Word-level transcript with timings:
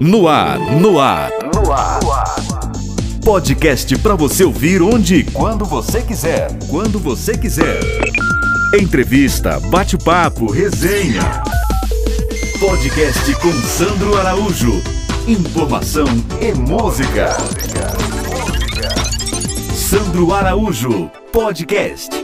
No 0.00 0.26
ar, 0.28 0.58
no 0.58 0.98
ar. 1.00 1.30
No 1.54 1.72
ar. 1.72 2.00
Podcast 3.24 3.96
para 3.98 4.16
você 4.16 4.44
ouvir 4.44 4.82
onde 4.82 5.16
e 5.16 5.24
quando 5.24 5.64
você 5.64 6.02
quiser. 6.02 6.48
Quando 6.68 6.98
você 6.98 7.36
quiser. 7.36 7.80
Entrevista, 8.80 9.60
bate-papo, 9.70 10.50
resenha. 10.50 11.42
Podcast 12.58 13.34
com 13.36 13.52
Sandro 13.52 14.16
Araújo. 14.18 14.82
Informação 15.28 16.06
e 16.40 16.52
música. 16.52 17.36
Sandro 19.74 20.32
Araújo, 20.32 21.10
podcast. 21.32 22.21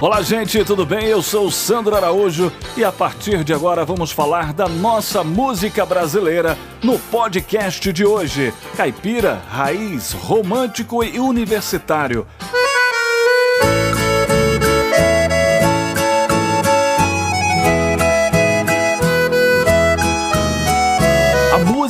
Olá, 0.00 0.22
gente, 0.22 0.64
tudo 0.64 0.86
bem? 0.86 1.06
Eu 1.06 1.20
sou 1.20 1.50
Sandro 1.50 1.96
Araújo 1.96 2.52
e 2.76 2.84
a 2.84 2.92
partir 2.92 3.42
de 3.42 3.52
agora 3.52 3.84
vamos 3.84 4.12
falar 4.12 4.52
da 4.52 4.68
nossa 4.68 5.24
música 5.24 5.84
brasileira 5.84 6.56
no 6.84 6.96
podcast 7.00 7.92
de 7.92 8.06
hoje. 8.06 8.54
Caipira, 8.76 9.42
raiz, 9.50 10.12
romântico 10.12 11.02
e 11.02 11.18
universitário. 11.18 12.24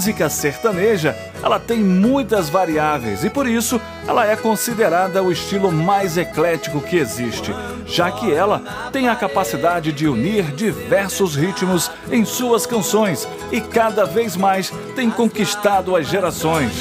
Música 0.08 0.30
sertaneja, 0.30 1.14
ela 1.42 1.60
tem 1.60 1.80
muitas 1.80 2.48
variáveis 2.48 3.24
e 3.24 3.28
por 3.28 3.46
isso 3.46 3.78
ela 4.06 4.26
é 4.26 4.34
considerada 4.34 5.22
o 5.22 5.30
estilo 5.30 5.70
mais 5.70 6.16
eclético 6.16 6.80
que 6.80 6.96
existe, 6.96 7.54
já 7.84 8.10
que 8.10 8.32
ela 8.32 8.90
tem 8.90 9.06
a 9.06 9.14
capacidade 9.14 9.92
de 9.92 10.08
unir 10.08 10.44
diversos 10.52 11.36
ritmos 11.36 11.90
em 12.10 12.24
suas 12.24 12.64
canções 12.64 13.28
e 13.52 13.60
cada 13.60 14.06
vez 14.06 14.34
mais 14.34 14.72
tem 14.96 15.10
conquistado 15.10 15.94
as 15.94 16.06
gerações. 16.06 16.72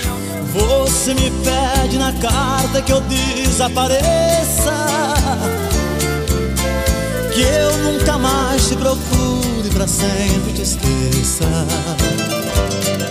Você 0.54 1.14
me 1.14 1.30
pede 1.44 1.98
na 1.98 2.14
carta 2.14 2.82
que 2.82 2.94
eu 2.94 3.02
desapareça, 3.02 4.74
que 7.34 7.42
eu 7.42 7.78
nunca 7.80 8.18
mais 8.18 8.70
te 8.70 8.76
procure 8.78 9.70
para 9.74 9.86
sempre 9.86 10.54
te 10.54 10.62
esqueça 10.62 11.46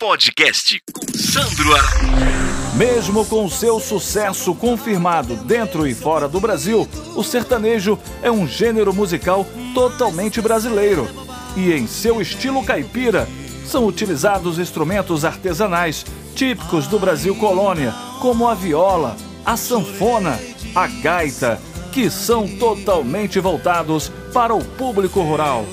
podcast 0.07 0.81
Sandro 1.17 1.75
Araújo. 1.75 2.77
Mesmo 2.77 3.27
com 3.27 3.51
seu 3.51 3.81
sucesso 3.81 4.55
confirmado 4.55 5.35
dentro 5.35 5.85
e 5.85 5.97
fora 5.97 6.29
do 6.29 6.39
Brasil, 6.39 6.89
o 7.17 7.25
sertanejo 7.25 7.99
é 8.23 8.31
um 8.31 8.47
gênero 8.47 8.95
musical 8.95 9.45
totalmente 9.75 10.41
brasileiro. 10.41 11.09
E 11.57 11.73
em 11.73 11.89
seu 11.89 12.21
estilo 12.21 12.65
caipira, 12.65 13.29
são 13.67 13.85
utilizados 13.85 14.61
instrumentos 14.61 15.25
artesanais 15.25 16.07
típicos 16.37 16.87
do 16.87 17.01
Brasil 17.01 17.35
colônia, 17.35 17.93
como 18.21 18.47
a 18.47 18.55
viola, 18.55 19.17
a 19.45 19.57
sanfona, 19.57 20.39
a 20.73 20.87
gaita, 20.87 21.61
que 21.91 22.09
são 22.09 22.47
totalmente 22.47 23.41
voltados 23.41 24.13
para 24.33 24.55
o 24.55 24.65
público 24.65 25.21
rural. 25.21 25.67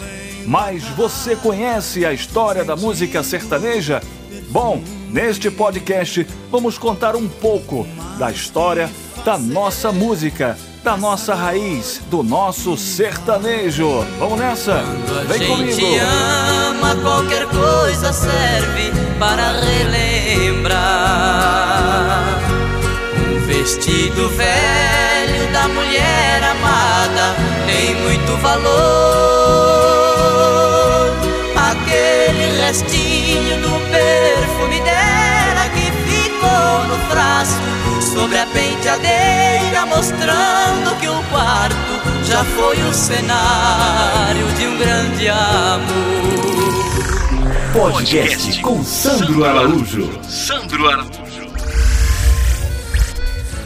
Mas 0.48 0.84
você 0.90 1.36
conhece 1.36 2.04
a 2.04 2.12
história 2.12 2.66
da 2.66 2.76
música 2.76 3.22
sertaneja? 3.22 4.02
Bom, 4.54 4.82
neste 5.10 5.50
podcast 5.50 6.28
vamos 6.52 6.78
contar 6.78 7.16
um 7.16 7.28
pouco 7.28 7.88
da 8.20 8.30
história 8.30 8.88
da 9.26 9.36
nossa 9.36 9.92
música, 9.92 10.56
da 10.84 10.96
nossa 10.96 11.34
raiz, 11.34 12.04
do 12.08 12.22
nosso 12.22 12.78
sertanejo. 12.78 14.06
Vamos 14.20 14.38
nessa? 14.38 14.84
Vem 15.28 15.48
comigo. 15.48 15.82
ama, 16.70 16.96
qualquer 16.98 17.48
coisa 17.48 18.14
serve 18.14 18.92
para 19.18 19.54
relembrar. 19.60 20.84
Um 23.26 23.40
vestido 23.48 24.30
velho 24.30 25.52
da 25.52 25.68
mulher 25.68 26.44
amada 26.44 27.36
tem 27.66 27.96
muito 28.04 28.38
valor. 28.38 29.33
Restinho 32.74 33.62
do 33.62 33.70
perfume 33.92 34.82
dela 34.82 35.70
que 35.76 35.92
ficou 36.10 36.88
no 36.88 36.98
frasco 37.08 37.62
sobre 38.02 38.40
a 38.40 38.48
penteadeira, 38.48 39.86
mostrando 39.86 41.00
que 41.00 41.08
o 41.08 41.24
quarto 41.30 42.26
já 42.26 42.44
foi 42.44 42.76
o 42.82 42.92
cenário 42.92 44.48
de 44.58 44.66
um 44.66 44.78
grande 44.80 45.30
amor. 45.30 45.84
Podcast 47.74 48.60
com 48.62 48.84
Sandro 48.84 49.46
Araújo. 49.46 50.10
Sandro 50.24 50.90
Araújo. 50.90 51.24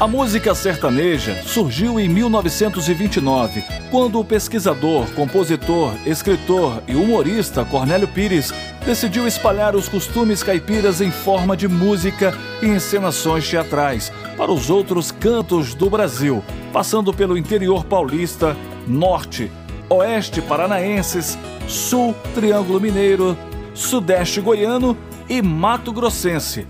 A 0.01 0.07
música 0.07 0.53
sertaneja 0.53 1.41
surgiu 1.46 1.97
em 1.97 2.09
1929, 2.09 3.63
quando 3.90 4.19
o 4.19 4.25
pesquisador, 4.25 5.07
compositor, 5.13 5.94
escritor 6.06 6.84
e 6.88 6.94
humorista 6.94 7.63
Cornélio 7.66 8.07
Pires 8.07 8.53
decidiu 8.88 9.28
espalhar 9.28 9.75
os 9.75 9.90
costumes 9.90 10.42
caipiras 10.42 11.02
em 11.02 11.12
forma 11.12 11.58
de 11.58 11.68
música 11.68 12.34
e 12.62 12.68
encenações 12.68 13.46
teatrais 13.46 14.14
para 14.38 14.50
os 14.50 14.70
outros 14.70 15.12
cantos 15.12 15.74
do 15.74 15.90
Brasil, 15.90 16.42
passando 16.72 17.14
pelo 17.14 17.38
interior 17.38 17.84
paulista, 17.84 18.56
norte, 18.88 19.52
oeste 19.90 20.42
paranaenses, 20.42 21.38
sul 21.68 22.16
Triângulo 22.34 22.80
Mineiro, 22.80 23.38
sudeste 23.74 24.40
goiano 24.40 24.97
e 25.28 25.42
Mato 25.42 25.92
Grossense 25.92 26.66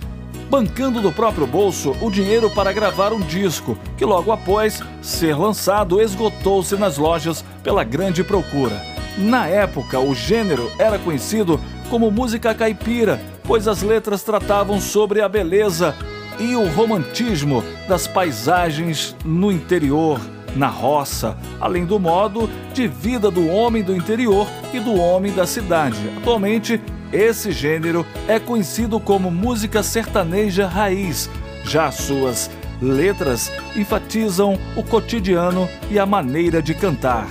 bancando 0.49 1.01
do 1.01 1.11
próprio 1.11 1.45
bolso 1.45 1.93
o 1.99 2.09
dinheiro 2.09 2.49
para 2.49 2.71
gravar 2.71 3.11
um 3.11 3.19
disco, 3.19 3.77
que 3.97 4.05
logo 4.05 4.31
após 4.31 4.81
ser 5.01 5.37
lançado 5.37 6.01
esgotou-se 6.01 6.73
nas 6.77 6.97
lojas 6.97 7.43
pela 7.61 7.83
grande 7.83 8.23
procura. 8.23 8.81
Na 9.17 9.47
época, 9.47 9.99
o 9.99 10.13
gênero 10.13 10.71
era 10.77 10.99
conhecido 10.99 11.59
como 11.89 12.11
música 12.11 12.53
caipira, 12.53 13.19
pois 13.43 13.67
as 13.67 13.81
letras 13.81 14.23
tratavam 14.23 14.79
sobre 14.79 15.21
a 15.21 15.29
beleza 15.29 15.95
e 16.39 16.55
o 16.55 16.67
romantismo 16.67 17.63
das 17.87 18.07
paisagens 18.07 19.15
no 19.25 19.51
interior, 19.51 20.19
na 20.55 20.67
roça, 20.67 21.37
além 21.59 21.85
do 21.85 21.99
modo 21.99 22.49
de 22.73 22.87
vida 22.87 23.31
do 23.31 23.47
homem 23.47 23.83
do 23.83 23.95
interior 23.95 24.47
e 24.73 24.79
do 24.79 24.95
homem 24.95 25.33
da 25.33 25.47
cidade. 25.47 25.97
Atualmente, 26.17 26.81
esse 27.11 27.51
gênero 27.51 28.05
é 28.27 28.39
conhecido 28.39 28.99
como 28.99 29.31
música 29.31 29.81
sertaneja 29.81 30.67
raiz, 30.67 31.29
já 31.63 31.91
suas 31.91 32.49
letras 32.81 33.51
enfatizam 33.75 34.57
o 34.75 34.83
cotidiano 34.83 35.67
e 35.89 35.97
a 35.97 36.05
maneira 36.05 36.61
de 36.61 36.73
cantar. 36.73 37.27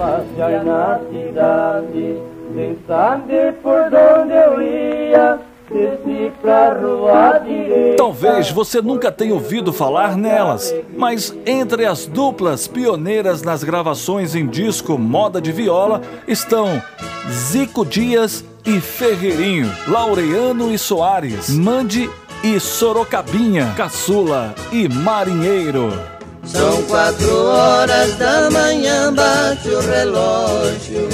Na 0.00 0.98
cidade, 1.10 2.16
sem 2.54 2.78
saber 2.86 3.52
por 3.62 3.82
onde 3.82 4.32
eu 4.32 4.62
ia. 4.62 5.38
Talvez 7.96 8.50
você 8.50 8.82
nunca 8.82 9.12
tenha 9.12 9.34
ouvido 9.34 9.72
falar 9.72 10.16
nelas, 10.16 10.74
mas 10.96 11.32
entre 11.46 11.86
as 11.86 12.06
duplas 12.06 12.66
pioneiras 12.66 13.42
nas 13.42 13.62
gravações 13.62 14.34
em 14.34 14.48
disco 14.48 14.98
moda 14.98 15.40
de 15.40 15.52
viola 15.52 16.00
estão 16.26 16.82
Zico 17.30 17.86
Dias 17.86 18.44
e 18.66 18.80
Ferreirinho, 18.80 19.70
Laureano 19.86 20.72
e 20.72 20.78
Soares, 20.78 21.50
Mande 21.50 22.10
e 22.42 22.58
Sorocabinha, 22.58 23.72
Caçula 23.76 24.54
e 24.72 24.88
Marinheiro. 24.88 25.92
São 26.52 26.82
quatro 26.84 27.44
horas 27.46 28.16
da 28.16 28.50
manhã, 28.50 29.12
bate 29.12 29.68
o 29.68 29.80
relógio. 29.80 31.08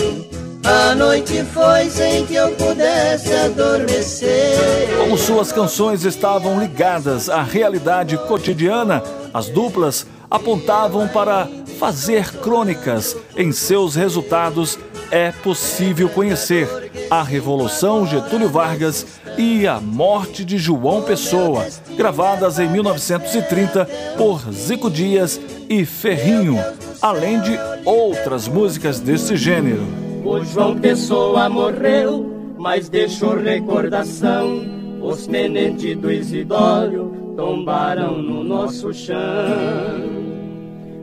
A 0.65 0.95
noite 0.95 1.45
foi 1.53 1.89
sem 1.91 2.27
que 2.27 2.35
eu 2.35 2.51
pudesse 2.53 3.33
adormecer. 3.33 4.97
Como 4.99 5.17
suas 5.17 5.53
canções 5.53 6.05
estavam 6.05 6.59
ligadas 6.59 7.29
à 7.29 7.43
realidade 7.43 8.17
cotidiana, 8.19 9.03
as 9.33 9.49
duplas 9.49 10.07
apontavam 10.31 11.07
para 11.07 11.49
fazer 11.79 12.33
crônicas 12.41 13.17
em 13.37 13.53
seus 13.53 13.95
resultados 13.95 14.79
é 15.11 15.31
possível 15.31 16.09
conhecer 16.09 16.69
a 17.11 17.23
Revolução 17.23 18.07
Getúlio 18.07 18.49
Vargas 18.49 19.07
e 19.39 19.67
a 19.67 19.81
Morte 19.81 20.45
de 20.45 20.59
João 20.59 21.03
Pessoa, 21.03 21.67
gravadas 21.97 22.59
em 22.59 22.69
1930 22.69 23.85
por 24.17 24.41
Zico 24.53 24.91
Dias 24.91 25.41
e 25.69 25.85
Ferrinho, 25.85 26.57
além 27.01 27.41
de 27.41 27.59
outras 27.85 28.49
músicas 28.49 29.01
desse 29.01 29.37
gênero. 29.37 29.83
O 30.25 30.43
João 30.45 30.77
Pessoa 30.77 31.49
morreu, 31.49 32.55
mas 32.59 32.89
deixou 32.89 33.37
recordação. 33.37 34.75
Os 35.01 35.27
tenentes 35.27 35.97
do 35.97 36.11
Isidório 36.11 37.35
tombaram 37.37 38.21
no 38.21 38.43
nosso 38.43 38.93
chão. 38.93 39.17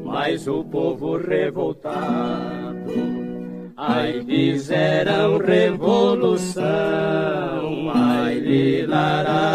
Mas 0.03 0.47
o 0.47 0.63
povo 0.63 1.17
revoltado 1.17 3.22
Ai, 3.85 4.23
fizeram 4.25 5.39
revolução, 5.39 6.63
ai, 7.93 8.41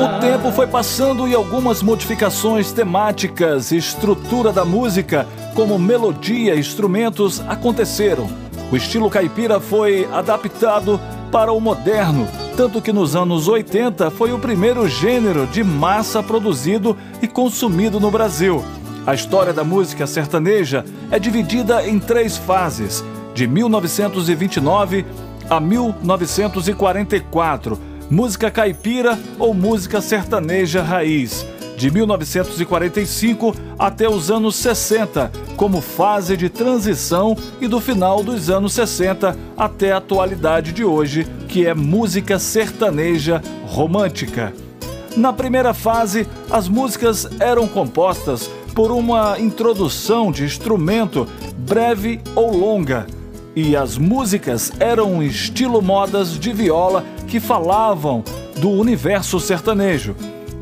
O 0.04 0.20
tempo 0.20 0.52
foi 0.52 0.66
passando 0.66 1.26
e 1.26 1.34
algumas 1.34 1.82
modificações 1.82 2.70
temáticas 2.70 3.72
e 3.72 3.78
estrutura 3.78 4.52
da 4.52 4.66
música, 4.66 5.26
como 5.54 5.78
melodia 5.78 6.54
e 6.54 6.60
instrumentos, 6.60 7.40
aconteceram. 7.48 8.28
O 8.70 8.76
estilo 8.76 9.08
caipira 9.08 9.60
foi 9.60 10.06
adaptado 10.12 11.00
para 11.32 11.50
o 11.50 11.58
moderno, 11.58 12.28
tanto 12.54 12.82
que 12.82 12.92
nos 12.92 13.16
anos 13.16 13.48
80 13.48 14.10
foi 14.10 14.30
o 14.34 14.38
primeiro 14.38 14.86
gênero 14.86 15.46
de 15.46 15.64
massa 15.64 16.22
produzido 16.22 16.94
e 17.22 17.26
consumido 17.26 17.98
no 17.98 18.10
Brasil. 18.10 18.62
A 19.06 19.14
história 19.14 19.54
da 19.54 19.64
música 19.64 20.06
sertaneja 20.06 20.84
é 21.10 21.18
dividida 21.18 21.88
em 21.88 21.98
três 21.98 22.36
fases 22.36 23.02
de 23.38 23.46
1929 23.46 25.06
a 25.48 25.60
1944, 25.60 27.78
música 28.10 28.50
caipira 28.50 29.16
ou 29.38 29.54
música 29.54 30.00
sertaneja 30.00 30.82
raiz, 30.82 31.46
de 31.76 31.88
1945 31.88 33.54
até 33.78 34.08
os 34.08 34.28
anos 34.28 34.56
60, 34.56 35.30
como 35.56 35.80
fase 35.80 36.36
de 36.36 36.48
transição, 36.48 37.36
e 37.60 37.68
do 37.68 37.80
final 37.80 38.24
dos 38.24 38.50
anos 38.50 38.72
60 38.72 39.36
até 39.56 39.92
a 39.92 39.98
atualidade 39.98 40.72
de 40.72 40.84
hoje, 40.84 41.24
que 41.46 41.64
é 41.64 41.74
música 41.74 42.40
sertaneja 42.40 43.40
romântica. 43.68 44.52
Na 45.16 45.32
primeira 45.32 45.72
fase, 45.72 46.26
as 46.50 46.66
músicas 46.66 47.28
eram 47.38 47.68
compostas 47.68 48.50
por 48.74 48.90
uma 48.90 49.38
introdução 49.38 50.32
de 50.32 50.42
instrumento 50.42 51.24
breve 51.56 52.20
ou 52.34 52.52
longa 52.52 53.06
e 53.58 53.74
as 53.74 53.98
músicas 53.98 54.70
eram 54.78 55.20
estilo 55.20 55.82
modas 55.82 56.38
de 56.38 56.52
viola 56.52 57.04
que 57.26 57.40
falavam 57.40 58.22
do 58.60 58.70
universo 58.70 59.40
sertanejo. 59.40 60.14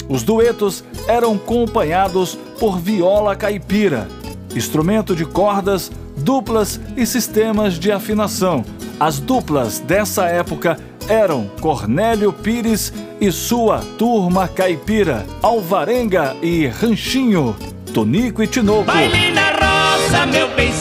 Os 0.09 0.23
duetos 0.23 0.83
eram 1.07 1.35
acompanhados 1.35 2.39
por 2.59 2.79
viola 2.79 3.37
caipira, 3.37 4.09
instrumento 4.55 5.15
de 5.15 5.27
cordas, 5.27 5.93
duplas 6.17 6.81
e 6.97 7.05
sistemas 7.05 7.79
de 7.79 7.93
afinação. 7.93 8.65
As 8.99 9.19
duplas 9.19 9.79
dessa 9.79 10.25
época 10.25 10.79
eram 11.07 11.51
Cornélio 11.61 12.33
Pires 12.33 12.95
e 13.21 13.31
sua 13.31 13.81
turma 13.99 14.49
caipira, 14.49 15.27
Alvarenga 15.43 16.35
e 16.41 16.67
Ranchinho, 16.67 17.55
Tonico 17.93 18.43
e 18.43 18.47
Tinoco. 18.47 18.85
Baile 18.85 19.33
na 19.33 19.51
roça, 19.51 20.25
meu 20.25 20.49
bem, 20.55 20.73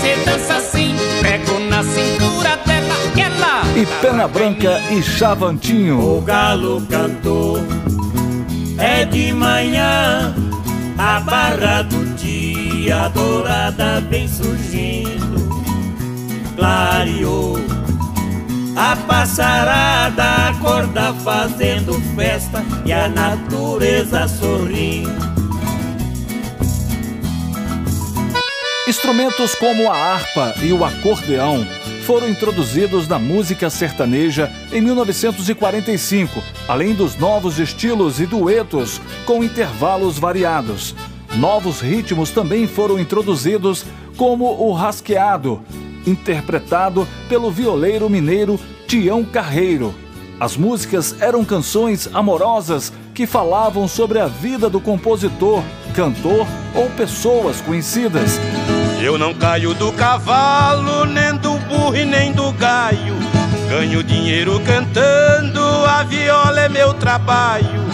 Pena 4.05 4.27
Branca 4.27 4.79
e 4.91 5.01
Chavantinho. 5.01 6.17
O 6.17 6.21
galo 6.21 6.79
cantou, 6.87 7.57
é 8.77 9.03
de 9.03 9.33
manhã, 9.33 10.31
a 10.95 11.19
barra 11.21 11.81
do 11.81 12.13
dia 12.15 13.07
dourada 13.07 14.01
vem 14.01 14.27
surgindo, 14.27 15.49
clareou. 16.55 17.57
A 18.75 18.95
passarada 18.95 20.49
acorda 20.49 21.11
fazendo 21.23 21.95
festa 22.15 22.63
e 22.85 22.93
a 22.93 23.09
natureza 23.09 24.27
sorrindo. 24.27 25.33
Instrumentos 28.87 29.55
como 29.55 29.89
a 29.89 29.95
harpa 29.95 30.53
e 30.61 30.71
o 30.71 30.85
acordeão 30.85 31.65
foram 32.05 32.29
introduzidos 32.29 33.07
na 33.07 33.17
música 33.17 33.67
sertaneja 33.67 34.51
em 34.71 34.79
1945, 34.79 36.39
além 36.67 36.93
dos 36.93 37.17
novos 37.17 37.57
estilos 37.57 38.19
e 38.19 38.27
duetos 38.27 39.01
com 39.25 39.43
intervalos 39.43 40.19
variados. 40.19 40.95
Novos 41.37 41.81
ritmos 41.81 42.29
também 42.29 42.67
foram 42.67 42.99
introduzidos, 42.99 43.83
como 44.15 44.45
o 44.45 44.71
rasqueado, 44.71 45.63
interpretado 46.05 47.07
pelo 47.27 47.49
violeiro 47.49 48.07
mineiro 48.07 48.59
Tião 48.87 49.25
Carreiro. 49.25 49.93
As 50.39 50.55
músicas 50.55 51.15
eram 51.19 51.43
canções 51.43 52.07
amorosas 52.13 52.93
que 53.15 53.25
falavam 53.25 53.87
sobre 53.87 54.19
a 54.19 54.27
vida 54.27 54.69
do 54.69 54.79
compositor, 54.79 55.63
cantor 55.95 56.45
ou 56.75 56.87
pessoas 56.91 57.61
conhecidas. 57.61 58.39
Eu 59.01 59.17
não 59.17 59.33
caio 59.33 59.73
do 59.73 59.91
cavalo, 59.91 61.05
nem 61.05 61.35
do 61.35 61.44
burro 61.67 61.95
e 61.95 62.05
nem 62.05 62.31
do 62.31 62.51
gaio. 62.53 63.15
Ganho 63.69 64.03
dinheiro 64.03 64.59
cantando, 64.61 65.61
a 65.85 66.03
viola 66.03 66.61
é 66.61 66.69
meu 66.69 66.93
trabalho. 66.93 67.85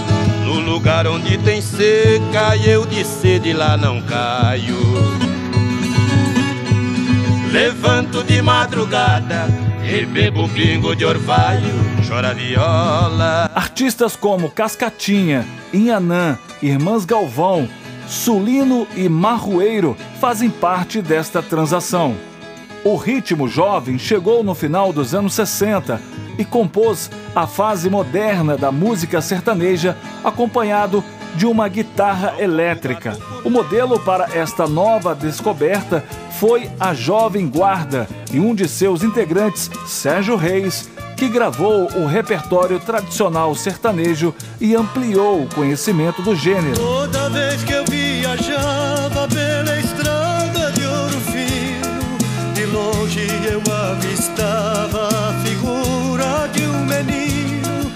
No 0.45 0.59
lugar 0.59 1.07
onde 1.07 1.37
tem 1.37 1.61
seca, 1.61 2.55
eu 2.57 2.85
de 2.85 3.05
sede 3.05 3.53
lá 3.53 3.77
não 3.77 4.01
caio. 4.01 4.77
Levanto 7.51 8.23
de 8.23 8.41
madrugada 8.41 9.47
e 9.83 10.05
bebo 10.05 10.47
pingo 10.49 10.95
de 10.95 11.03
orvalho, 11.03 11.73
chora 12.07 12.33
viola. 12.33 13.51
Artistas 13.53 14.15
como 14.15 14.49
Cascatinha, 14.49 15.45
Inhanã, 15.73 16.37
Irmãs 16.61 17.03
Galvão, 17.03 17.67
Sulino 18.07 18.87
e 18.95 19.09
Marroeiro 19.09 19.97
fazem 20.19 20.49
parte 20.49 21.01
desta 21.01 21.41
transação. 21.41 22.15
O 22.83 22.95
ritmo 22.95 23.47
jovem 23.47 23.99
chegou 23.99 24.43
no 24.43 24.55
final 24.55 24.91
dos 24.91 25.13
anos 25.13 25.33
60 25.35 26.01
e 26.37 26.43
compôs 26.43 27.11
a 27.35 27.45
fase 27.45 27.89
moderna 27.89 28.57
da 28.57 28.71
música 28.71 29.21
sertaneja, 29.21 29.95
acompanhado 30.23 31.03
de 31.35 31.45
uma 31.45 31.67
guitarra 31.67 32.33
elétrica. 32.39 33.15
O 33.45 33.49
modelo 33.49 33.99
para 33.99 34.29
esta 34.33 34.67
nova 34.67 35.13
descoberta 35.13 36.03
foi 36.39 36.69
a 36.79 36.93
Jovem 36.93 37.47
Guarda 37.47 38.07
e 38.33 38.39
um 38.39 38.55
de 38.55 38.67
seus 38.67 39.03
integrantes, 39.03 39.69
Sérgio 39.85 40.35
Reis, 40.35 40.89
que 41.15 41.29
gravou 41.29 41.87
o 41.95 42.07
repertório 42.07 42.79
tradicional 42.79 43.53
sertanejo 43.53 44.33
e 44.59 44.75
ampliou 44.75 45.43
o 45.43 45.47
conhecimento 45.53 46.23
do 46.23 46.35
gênero. 46.35 46.75
Toda 46.75 47.29
vez 47.29 47.63
que 47.63 47.73
eu 47.73 47.85
viajava 47.85 49.27
pela 49.27 49.77
avistava 53.91 55.07
a 55.29 55.33
figura 55.43 56.47
de 56.53 56.63
um 56.63 56.85
menino. 56.85 57.91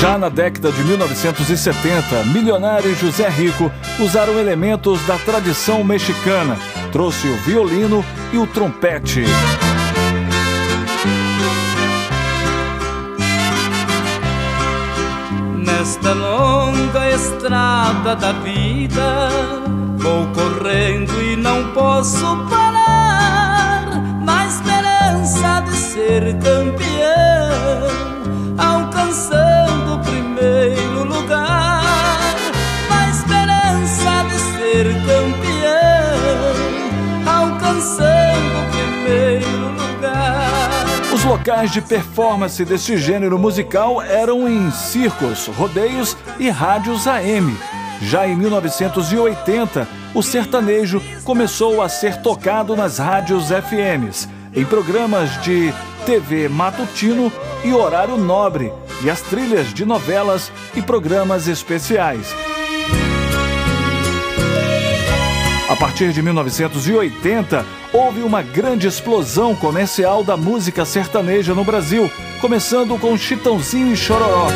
Já 0.00 0.18
na 0.18 0.28
década 0.28 0.72
de 0.72 0.82
1970, 0.84 2.24
Milionário 2.32 2.90
e 2.90 2.94
José 2.94 3.28
Rico 3.28 3.70
usaram 4.00 4.38
elementos 4.38 5.00
da 5.06 5.16
tradição 5.18 5.84
mexicana 5.84 6.56
trouxe 6.92 7.26
o 7.26 7.36
violino 7.38 8.04
e 8.32 8.38
o 8.38 8.46
trompete. 8.46 9.24
Nesta 15.56 16.12
longa 16.12 17.10
estrada 17.10 18.14
da 18.14 18.32
vida, 18.32 19.30
vou 20.02 20.26
correndo 20.34 21.12
e 21.22 21.36
não 21.36 21.72
posso 21.72 22.36
parar, 22.50 23.86
na 24.20 24.46
esperança 24.46 25.60
de 25.60 25.76
ser 25.76 26.36
campeão, 26.40 27.88
alcançando 28.58 29.94
o 29.94 29.98
primeiro 30.00 31.04
lugar, 31.04 32.34
na 32.90 33.10
esperança 33.10 34.24
de 34.28 34.38
ser 34.38 34.86
campeão 35.06 35.52
alcançando 37.24 38.58
o 38.58 38.70
primeiro 38.72 39.68
lugar. 39.68 41.12
Os 41.14 41.24
locais 41.24 41.70
de 41.70 41.80
performance 41.80 42.64
deste 42.64 42.98
gênero 42.98 43.38
musical 43.38 44.02
eram 44.02 44.48
em 44.48 44.68
circos, 44.72 45.46
rodeios 45.46 46.16
e 46.40 46.50
rádios 46.50 47.06
AM. 47.06 47.56
Já 48.02 48.26
em 48.26 48.36
1980, 48.36 49.86
o 50.14 50.22
sertanejo 50.22 51.00
começou 51.24 51.80
a 51.80 51.88
ser 51.88 52.20
tocado 52.20 52.76
nas 52.76 52.98
rádios 52.98 53.48
FMs, 53.48 54.28
em 54.54 54.64
programas 54.64 55.40
de 55.40 55.72
TV 56.04 56.48
matutino 56.48 57.32
e 57.64 57.72
horário 57.72 58.16
nobre, 58.16 58.72
e 59.02 59.08
as 59.10 59.20
trilhas 59.20 59.72
de 59.72 59.84
novelas 59.84 60.50
e 60.74 60.82
programas 60.82 61.46
especiais. 61.46 62.34
A 65.68 65.76
partir 65.76 66.12
de 66.12 66.20
1980, 66.20 67.64
houve 67.94 68.20
uma 68.22 68.42
grande 68.42 68.86
explosão 68.86 69.54
comercial 69.54 70.22
da 70.22 70.36
música 70.36 70.84
sertaneja 70.84 71.54
no 71.54 71.64
Brasil, 71.64 72.10
começando 72.40 72.98
com 72.98 73.16
Chitãozinho 73.16 73.92
e 73.92 73.96
Chororó. 73.96 74.48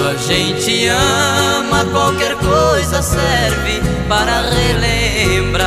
Quando 0.00 0.12
a 0.12 0.16
gente 0.16 0.86
ama, 0.86 1.84
qualquer 1.92 2.34
coisa 2.36 3.02
serve 3.02 3.82
para 4.08 4.40
relembrar. 4.48 5.60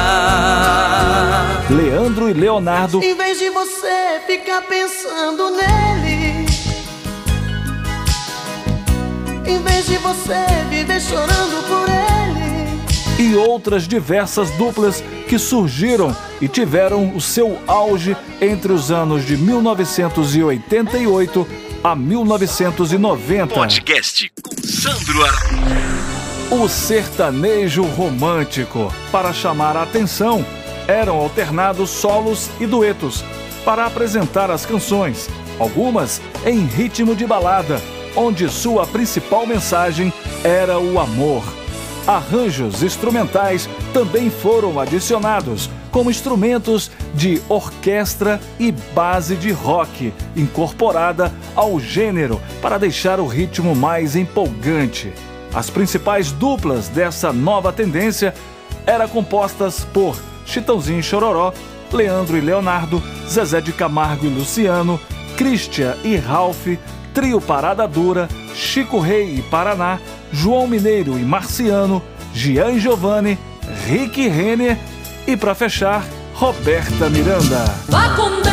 Leandro 1.69 2.27
e 2.27 2.33
Leonardo. 2.33 3.03
Em 3.03 3.15
vez 3.15 3.37
de 3.37 3.51
você 3.51 4.19
ficar 4.25 4.63
pensando 4.63 5.51
nele, 5.51 6.47
em 9.45 9.61
vez 9.61 9.85
de 9.85 9.97
você 9.97 10.43
viver 10.67 10.99
chorando 10.99 11.63
por 11.67 11.87
ele, 11.87 12.81
e 13.19 13.35
outras 13.35 13.87
diversas 13.87 14.49
duplas 14.51 15.03
que 15.29 15.37
surgiram 15.37 16.17
e 16.41 16.47
tiveram 16.47 17.15
o 17.15 17.21
seu 17.21 17.59
auge 17.67 18.17
entre 18.41 18.73
os 18.73 18.89
anos 18.89 19.27
de 19.27 19.37
1988 19.37 21.62
a 21.83 21.95
1990. 21.95 23.53
Podcast 23.53 24.31
com 24.41 24.55
Sandro 24.63 25.21
Araújo. 25.21 26.63
O 26.63 26.69
sertanejo 26.69 27.83
romântico, 27.83 28.93
para 29.11 29.33
chamar 29.33 29.75
a 29.75 29.83
atenção, 29.83 30.45
eram 30.87 31.17
alternados 31.17 31.89
solos 31.89 32.49
e 32.61 32.65
duetos 32.65 33.23
para 33.65 33.85
apresentar 33.85 34.49
as 34.49 34.65
canções, 34.65 35.29
algumas 35.59 36.21
em 36.45 36.65
ritmo 36.65 37.15
de 37.15 37.25
balada, 37.25 37.81
onde 38.15 38.47
sua 38.47 38.87
principal 38.87 39.45
mensagem 39.45 40.13
era 40.43 40.79
o 40.79 40.99
amor. 40.99 41.43
Arranjos 42.05 42.83
instrumentais 42.83 43.69
também 43.93 44.29
foram 44.29 44.77
adicionados, 44.77 45.69
como 45.89 46.11
instrumentos 46.11 46.91
de 47.13 47.41
orquestra 47.47 48.41
e 48.59 48.71
base 48.71 49.35
de 49.37 49.51
rock, 49.51 50.13
incorporada 50.35 51.31
ao 51.55 51.79
gênero 51.79 52.41
para 52.61 52.77
deixar 52.77 53.21
o 53.21 53.27
ritmo 53.27 53.73
mais 53.73 54.17
empolgante. 54.17 55.13
As 55.53 55.69
principais 55.69 56.31
duplas 56.31 56.89
dessa 56.89 57.31
nova 57.31 57.71
tendência 57.71 58.33
eram 58.85 59.07
compostas 59.07 59.85
por 59.93 60.19
Chitãozinho 60.45 60.99
e 60.99 61.03
Chororó, 61.03 61.53
Leandro 61.91 62.35
e 62.35 62.41
Leonardo, 62.41 63.01
Zezé 63.29 63.61
de 63.61 63.71
Camargo 63.71 64.25
e 64.25 64.29
Luciano, 64.29 64.99
Christian 65.37 65.95
e 66.03 66.17
Ralph, 66.17 66.67
Trio 67.13 67.39
Parada 67.39 67.87
Dura, 67.87 68.27
Chico 68.53 68.99
Rei 68.99 69.35
e 69.35 69.41
Paraná, 69.43 69.99
João 70.33 70.67
Mineiro 70.67 71.17
e 71.19 71.23
Marciano, 71.23 72.01
Gian 72.33 72.79
Giovanni, 72.79 73.37
Rick 73.85 74.27
Renner 74.27 74.79
e, 75.27 75.37
para 75.37 75.53
fechar, 75.53 76.03
Roberta 76.33 77.07
Miranda. 77.07 77.63
Vá 77.87 78.09
com 78.15 78.29
Deus, 78.31 78.43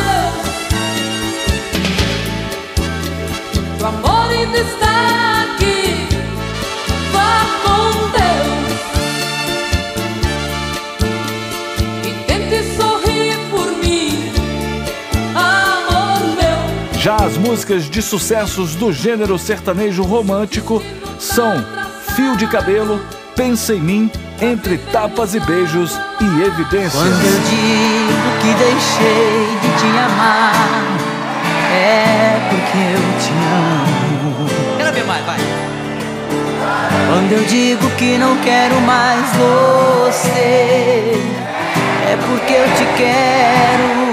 o 3.81 3.85
amor 3.85 4.29
ainda 4.29 4.57
está 4.59 5.47
aqui. 5.55 6.07
Vá 7.11 7.45
com 7.63 7.89
Deus 8.11 8.71
e 12.05 12.13
tente 12.25 12.75
sorrir 12.75 13.37
por 13.49 13.67
mim, 13.83 14.31
amor 15.35 16.19
meu. 16.35 16.99
Já 16.99 17.15
as 17.15 17.37
músicas 17.37 17.89
de 17.89 18.03
sucessos 18.03 18.75
do 18.75 18.93
gênero 18.93 19.39
sertanejo 19.39 20.03
romântico 20.03 20.81
são 21.31 21.63
Fio 22.13 22.35
de 22.35 22.45
Cabelo, 22.45 22.99
Pensa 23.37 23.73
em 23.73 23.79
Mim, 23.79 24.11
Entre 24.41 24.77
Tapas 24.77 25.33
e 25.33 25.39
Beijos 25.39 25.97
e 26.19 26.41
Evidências. 26.41 26.93
Quando 26.93 27.25
eu 27.25 27.39
digo 27.39 28.31
que 28.41 28.53
deixei 28.53 29.47
de 29.61 29.69
te 29.79 29.97
amar, 29.97 30.53
é 31.73 32.37
porque 32.49 32.77
eu 32.77 33.01
te 33.21 33.31
amo. 33.55 34.49
Quero 34.77 34.93
ver 34.93 35.05
mais, 35.05 35.25
vai. 35.25 35.37
Quando 37.07 37.31
eu 37.31 37.45
digo 37.45 37.89
que 37.91 38.17
não 38.17 38.35
quero 38.37 38.81
mais 38.81 39.25
você, 39.31 41.13
é 42.09 42.17
porque 42.27 42.53
eu 42.53 42.65
te 42.75 42.85
quero. 42.97 44.11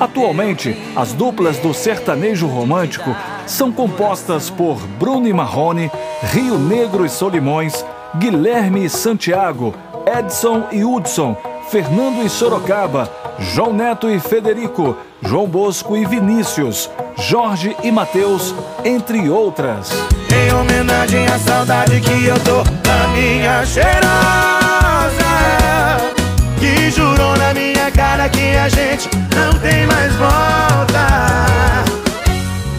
Atualmente, 0.00 0.74
as 0.96 1.12
duplas 1.12 1.58
do 1.58 1.74
sertanejo 1.74 2.46
romântico 2.46 3.14
são 3.46 3.70
compostas 3.72 4.50
por 4.50 4.76
Bruno 4.98 5.28
e 5.28 5.32
Marrone, 5.32 5.90
Rio 6.32 6.58
Negro 6.58 7.06
e 7.06 7.08
Solimões, 7.08 7.84
Guilherme 8.16 8.84
e 8.84 8.90
Santiago, 8.90 9.74
Edson 10.06 10.64
e 10.72 10.84
Hudson, 10.84 11.36
Fernando 11.70 12.24
e 12.24 12.28
Sorocaba, 12.28 13.10
João 13.38 13.72
Neto 13.72 14.10
e 14.10 14.18
Federico, 14.18 14.96
João 15.22 15.46
Bosco 15.46 15.96
e 15.96 16.04
Vinícius, 16.04 16.90
Jorge 17.16 17.76
e 17.82 17.90
Mateus, 17.90 18.54
entre 18.84 19.28
outras. 19.28 19.90
Em 20.32 20.52
homenagem 20.52 21.26
à 21.26 21.38
saudade 21.38 22.00
que 22.00 22.26
eu 22.26 22.38
tô 22.40 22.62
da 22.82 23.08
minha 23.08 23.64
cheirosa 23.64 23.96
Que 26.58 26.90
jurou 26.90 27.36
na 27.36 27.54
minha 27.54 27.90
cara 27.90 28.28
que 28.28 28.56
a 28.56 28.68
gente 28.68 29.08
não 29.34 29.58
tem 29.60 29.86
mais 29.86 30.14
volta 30.16 31.95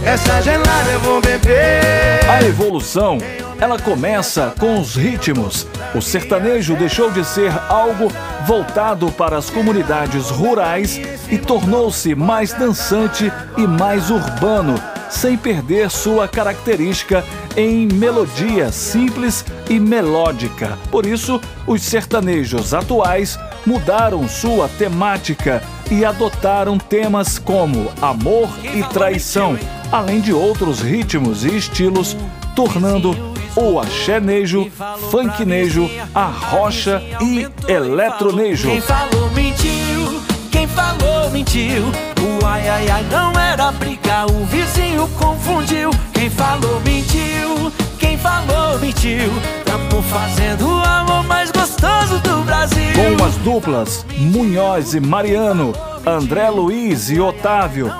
Essa 0.07 0.41
gelada 0.41 0.89
eu 0.89 1.01
vou 1.01 1.19
beber 1.19 2.21
A 2.29 2.41
evolução, 2.41 3.17
ela 3.59 3.77
começa 3.77 4.53
com 4.57 4.79
os 4.79 4.95
ritmos. 4.95 5.67
O 5.93 6.01
sertanejo 6.01 6.77
deixou 6.77 7.11
de 7.11 7.25
ser 7.25 7.51
algo 7.67 8.09
voltado 8.45 9.11
para 9.11 9.37
as 9.37 9.49
comunidades 9.49 10.29
rurais 10.29 10.97
e 11.29 11.37
tornou-se 11.37 12.15
mais 12.15 12.53
dançante 12.53 13.29
e 13.57 13.67
mais 13.67 14.09
urbano, 14.09 14.81
sem 15.09 15.35
perder 15.35 15.91
sua 15.91 16.25
característica 16.25 17.21
em 17.57 17.85
melodia 17.87 18.71
simples 18.71 19.43
e 19.69 19.77
melódica. 19.77 20.77
Por 20.89 21.05
isso, 21.05 21.41
os 21.67 21.81
sertanejos 21.81 22.73
atuais 22.73 23.37
mudaram 23.65 24.25
sua 24.29 24.69
temática 24.69 25.61
e 25.91 26.05
adotaram 26.05 26.77
temas 26.77 27.37
como 27.37 27.91
amor 28.01 28.49
e 28.63 28.83
traição, 28.83 29.57
além 29.91 30.19
de 30.21 30.33
outros 30.33 30.81
ritmos 30.81 31.43
e 31.45 31.55
estilos, 31.55 32.15
tornando 32.55 33.15
o 33.55 33.79
axénejo, 33.79 34.69
funknejo, 35.09 35.89
a 36.13 36.25
rocha 36.25 37.01
e 37.21 37.47
eletronejo. 37.71 38.69
Quem 38.69 38.81
falou 38.81 39.29
mentiu, 39.31 40.21
quem 40.51 40.67
falou 40.67 41.29
mentiu. 41.31 41.83
O 42.19 42.45
ai 42.45 42.67
ai 42.69 42.89
ai 42.89 43.03
não 43.11 43.31
era 43.39 43.71
briga, 43.71 44.25
o 44.31 44.45
vizinho 44.45 45.07
confundiu. 45.09 45.89
Quem 46.13 46.29
falou 46.29 46.79
mentiu, 46.81 47.71
quem 47.99 48.17
falou 48.17 48.77
mentiu. 48.79 49.31
Tamo 49.65 50.01
fazendo 50.03 50.67
o 50.67 50.83
amor 50.83 51.23
mais 51.23 51.51
gostoso 51.51 52.19
do 52.19 52.43
Brasil. 52.43 52.77
Com 52.95 53.23
as 53.23 53.35
duplas 53.37 54.05
Munhoz 54.17 54.93
e 54.93 54.99
Mariano, 54.99 55.73
André 56.05 56.49
Luiz 56.49 57.09
e 57.09 57.19
Otávio, 57.19 57.91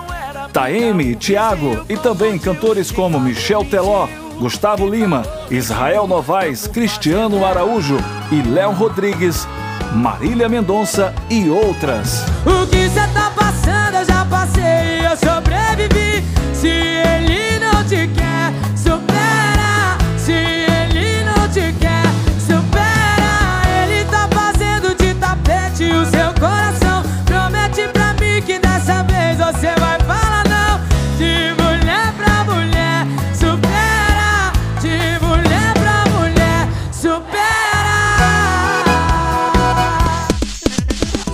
Taeme 0.52 1.16
Tiago 1.16 1.86
e 1.90 1.98
também 1.98 2.38
cantores 2.38 2.92
como 2.92 3.20
Michel 3.20 3.64
Teló, 3.66 4.08
Gustavo 4.40 4.88
Lima, 4.88 5.24
Israel 5.50 6.08
Novaes, 6.08 6.68
Cristiano 6.68 7.46
Araújo 7.46 7.98
e 8.32 8.42
Léo 8.42 8.72
Rodrigues, 8.72 9.48
Marília 9.94 10.48
Mendonça 10.48 11.14
e 11.30 11.50
outras. 11.50 12.24
O 12.46 12.68
que 12.68 12.90
cê 12.90 13.08
tá 13.14 13.32
passando 13.36 13.98
eu 13.98 14.06
já 14.06 14.26
passei 14.26 15.06
eu 15.06 15.18
sobrevivi. 15.18 16.24
Se 16.54 16.68
ele 16.68 17.27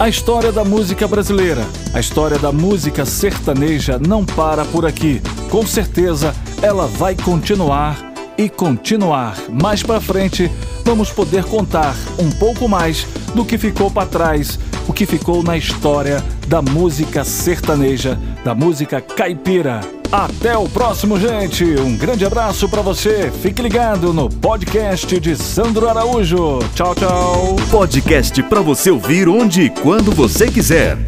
A 0.03 0.09
história 0.09 0.51
da 0.51 0.65
música 0.65 1.07
brasileira, 1.07 1.65
a 1.93 1.99
história 2.01 2.37
da 2.37 2.51
música 2.51 3.05
sertaneja 3.05 3.97
não 3.97 4.25
para 4.25 4.65
por 4.65 4.85
aqui. 4.85 5.21
Com 5.49 5.65
certeza 5.65 6.35
ela 6.61 6.87
vai 6.87 7.15
continuar 7.15 8.11
e 8.37 8.49
continuar. 8.49 9.37
Mais 9.49 9.81
pra 9.81 10.01
frente 10.01 10.51
vamos 10.83 11.09
poder 11.09 11.45
contar 11.45 11.95
um 12.19 12.29
pouco 12.31 12.67
mais 12.67 13.07
do 13.33 13.45
que 13.45 13.57
ficou 13.57 13.89
para 13.89 14.05
trás, 14.05 14.59
o 14.89 14.91
que 14.91 15.05
ficou 15.05 15.41
na 15.41 15.55
história 15.55 16.21
da 16.49 16.61
música 16.61 17.23
sertaneja, 17.23 18.19
da 18.43 18.53
música 18.53 18.99
caipira. 18.99 19.79
Até 20.13 20.55
o 20.55 20.69
próximo, 20.69 21.19
gente. 21.19 21.65
Um 21.65 21.97
grande 21.97 22.23
abraço 22.23 22.69
pra 22.69 22.83
você. 22.83 23.31
Fique 23.41 23.63
ligado 23.63 24.13
no 24.13 24.29
podcast 24.29 25.19
de 25.19 25.35
Sandro 25.35 25.89
Araújo. 25.89 26.59
Tchau, 26.75 26.93
tchau. 26.93 27.55
Podcast 27.71 28.43
pra 28.43 28.61
você 28.61 28.91
ouvir 28.91 29.27
onde 29.27 29.63
e 29.63 29.69
quando 29.71 30.11
você 30.11 30.51
quiser. 30.51 30.99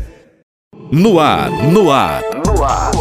No 0.91 1.19
ar, 1.19 1.51
no 1.51 1.91
ar. 1.91 2.23
No 2.47 2.63
ar. 2.63 2.91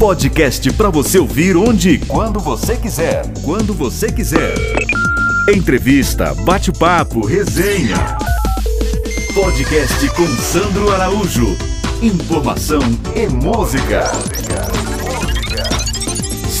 Podcast 0.00 0.72
pra 0.72 0.88
você 0.88 1.18
ouvir 1.18 1.54
onde 1.54 1.90
e 1.90 1.98
quando 1.98 2.40
você 2.40 2.74
quiser. 2.74 3.30
Quando 3.44 3.74
você 3.74 4.10
quiser. 4.10 4.54
Entrevista, 5.54 6.34
bate-papo, 6.46 7.26
resenha. 7.26 8.16
Podcast 9.34 10.08
com 10.16 10.26
Sandro 10.38 10.90
Araújo. 10.90 11.54
Informação 12.00 12.80
e 13.14 13.26
música. 13.26 14.04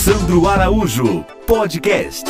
Sandro 0.08 0.48
Araújo, 0.48 1.22
podcast. 1.46 2.24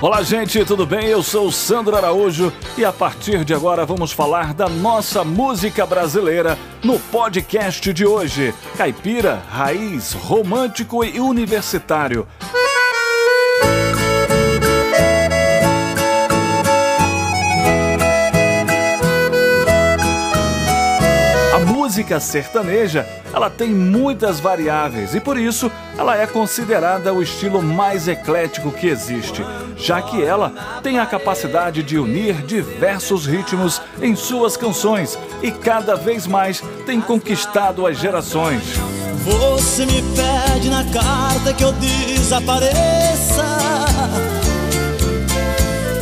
Olá, 0.00 0.22
gente, 0.22 0.64
tudo 0.64 0.86
bem? 0.86 1.08
Eu 1.08 1.22
sou 1.22 1.52
Sandro 1.52 1.94
Araújo 1.94 2.50
e 2.78 2.84
a 2.84 2.90
partir 2.90 3.44
de 3.44 3.52
agora 3.52 3.84
vamos 3.84 4.12
falar 4.12 4.54
da 4.54 4.70
nossa 4.70 5.22
música 5.22 5.84
brasileira 5.84 6.56
no 6.82 6.98
podcast 6.98 7.92
de 7.92 8.06
hoje. 8.06 8.54
Caipira, 8.74 9.42
raiz, 9.50 10.14
romântico 10.14 11.04
e 11.04 11.20
universitário. 11.20 12.26
Música 21.90 22.20
sertaneja, 22.20 23.04
ela 23.34 23.50
tem 23.50 23.70
muitas 23.70 24.38
variáveis 24.38 25.12
e 25.12 25.18
por 25.18 25.36
isso 25.36 25.68
ela 25.98 26.16
é 26.16 26.24
considerada 26.24 27.12
o 27.12 27.20
estilo 27.20 27.60
mais 27.60 28.06
eclético 28.06 28.70
que 28.70 28.86
existe, 28.86 29.44
já 29.76 30.00
que 30.00 30.22
ela 30.22 30.80
tem 30.84 31.00
a 31.00 31.06
capacidade 31.06 31.82
de 31.82 31.98
unir 31.98 32.42
diversos 32.42 33.26
ritmos 33.26 33.82
em 34.00 34.14
suas 34.14 34.56
canções 34.56 35.18
e 35.42 35.50
cada 35.50 35.96
vez 35.96 36.28
mais 36.28 36.62
tem 36.86 37.00
conquistado 37.00 37.84
as 37.84 37.98
gerações. 37.98 38.62
Você 39.24 39.84
me 39.84 40.00
pede 40.14 40.70
na 40.70 40.84
carta 40.92 41.52
que 41.52 41.64
eu 41.64 41.72
desapareça, 41.72 43.44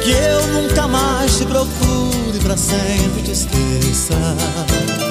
que 0.03 0.11
eu 0.11 0.47
nunca 0.49 0.87
mais 0.87 1.39
te 1.39 1.47
procure 1.47 2.39
para 2.43 2.59
sempre 2.59 3.23
te 3.23 3.31
esqueça. 3.31 5.08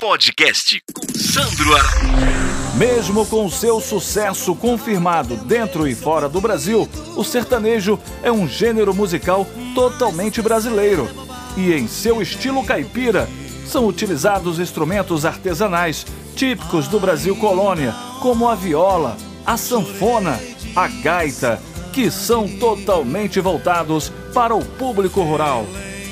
Podcast 0.00 0.82
com 0.92 1.06
Sandro 1.18 1.74
Araújo. 1.74 2.76
Mesmo 2.76 3.26
com 3.26 3.48
seu 3.50 3.80
sucesso 3.80 4.54
confirmado 4.54 5.36
dentro 5.36 5.86
e 5.88 5.94
fora 5.94 6.28
do 6.28 6.40
Brasil, 6.40 6.88
o 7.16 7.24
sertanejo 7.24 7.98
é 8.22 8.30
um 8.30 8.48
gênero 8.48 8.94
musical 8.94 9.46
totalmente 9.74 10.40
brasileiro. 10.40 11.08
E 11.56 11.72
em 11.72 11.88
seu 11.88 12.22
estilo 12.22 12.64
caipira, 12.64 13.28
são 13.66 13.86
utilizados 13.86 14.58
instrumentos 14.58 15.24
artesanais 15.24 16.06
típicos 16.36 16.88
do 16.88 17.00
Brasil 17.00 17.34
colônia, 17.36 17.94
como 18.22 18.48
a 18.48 18.54
viola, 18.54 19.16
a 19.44 19.56
sanfona, 19.56 20.40
a 20.74 20.86
gaita, 20.86 21.60
que 21.92 22.10
são 22.10 22.48
totalmente 22.48 23.40
voltados 23.40 24.12
para 24.32 24.54
o 24.54 24.64
público 24.64 25.20
rural. 25.22 25.66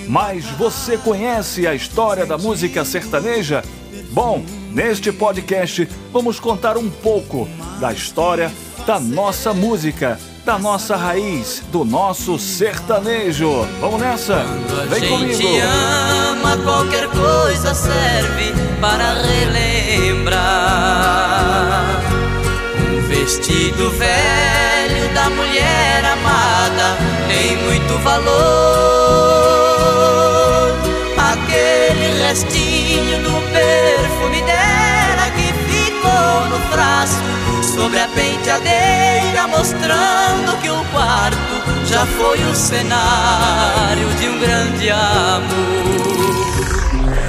Mas 0.07 0.45
você 0.45 0.97
conhece 0.97 1.67
a 1.67 1.75
história 1.75 2.25
da 2.25 2.39
música 2.39 2.85
sertaneja? 2.85 3.63
Bom, 4.11 4.45
neste 4.71 5.11
podcast 5.13 5.89
vamos 6.13 6.39
contar 6.39 6.77
um 6.77 6.89
pouco 6.89 7.49
da 7.81 7.93
história 7.93 8.51
da 8.87 9.01
nossa 9.01 9.53
música, 9.53 10.19
da 10.45 10.59
nossa 10.59 10.95
raiz, 10.97 11.63
do 11.73 11.85
nosso 11.85 12.39
sertanejo. 12.39 13.67
Vamos 13.81 14.01
nessa? 14.01 14.45
Vem 14.89 15.05
a 15.05 15.09
comigo. 15.09 15.33
gente 15.35 15.61
ama, 15.61 16.57
qualquer 16.59 17.09
coisa 17.09 17.75
serve 17.75 18.55
para 18.81 19.13
relembrar. 19.15 20.47
Um 22.89 23.01
vestido 23.09 23.91
velho 23.91 25.13
da 25.15 25.29
mulher 25.31 26.05
amada 26.05 26.97
tem 27.29 27.57
muito 27.57 27.99
valor. 28.05 28.86
Restinho 32.27 33.23
do 33.23 33.31
perfume 33.53 34.43
dela 34.43 35.31
que 35.37 35.53
ficou 35.71 36.49
no 36.51 36.59
frasco 36.73 37.23
sobre 37.63 38.01
a 38.01 38.09
penteadeira, 38.09 39.47
mostrando 39.47 40.61
que 40.61 40.69
o 40.69 40.85
quarto 40.87 41.87
já 41.87 42.05
foi 42.05 42.43
o 42.51 42.55
cenário 42.55 44.09
de 44.19 44.29
um 44.29 44.41
grande 44.41 44.91
amor. 44.91 45.45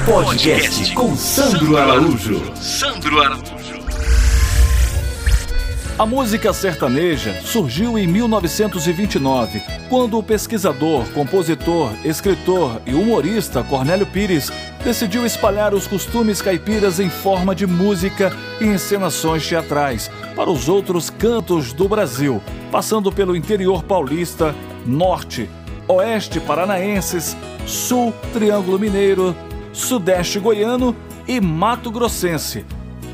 Podcast 0.03 0.93
com 0.95 1.15
Sandro 1.15 1.77
Araújo. 1.77 2.41
Sandro 2.55 3.21
Araújo. 3.21 3.57
A 5.99 6.05
música 6.05 6.53
sertaneja 6.53 7.41
surgiu 7.43 7.97
em 7.97 8.07
1929, 8.07 9.61
quando 9.89 10.17
o 10.17 10.23
pesquisador, 10.23 11.05
compositor, 11.09 11.91
escritor 12.03 12.79
e 12.85 12.93
humorista 12.93 13.63
Cornélio 13.63 14.05
Pires 14.05 14.51
decidiu 14.87 15.25
espalhar 15.25 15.73
os 15.73 15.85
costumes 15.85 16.41
caipiras 16.41 16.97
em 16.97 17.09
forma 17.09 17.53
de 17.53 17.67
música 17.67 18.31
e 18.61 18.63
encenações 18.63 19.45
teatrais 19.45 20.09
para 20.33 20.49
os 20.49 20.69
outros 20.69 21.09
cantos 21.09 21.73
do 21.73 21.89
Brasil, 21.89 22.41
passando 22.71 23.11
pelo 23.11 23.35
interior 23.35 23.83
paulista, 23.83 24.55
norte, 24.85 25.49
oeste 25.89 26.39
paranaenses, 26.39 27.35
sul 27.65 28.13
Triângulo 28.31 28.79
Mineiro, 28.79 29.35
sudeste 29.73 30.39
goiano 30.39 30.95
e 31.27 31.41
Mato 31.41 31.91
Grossense 31.91 32.65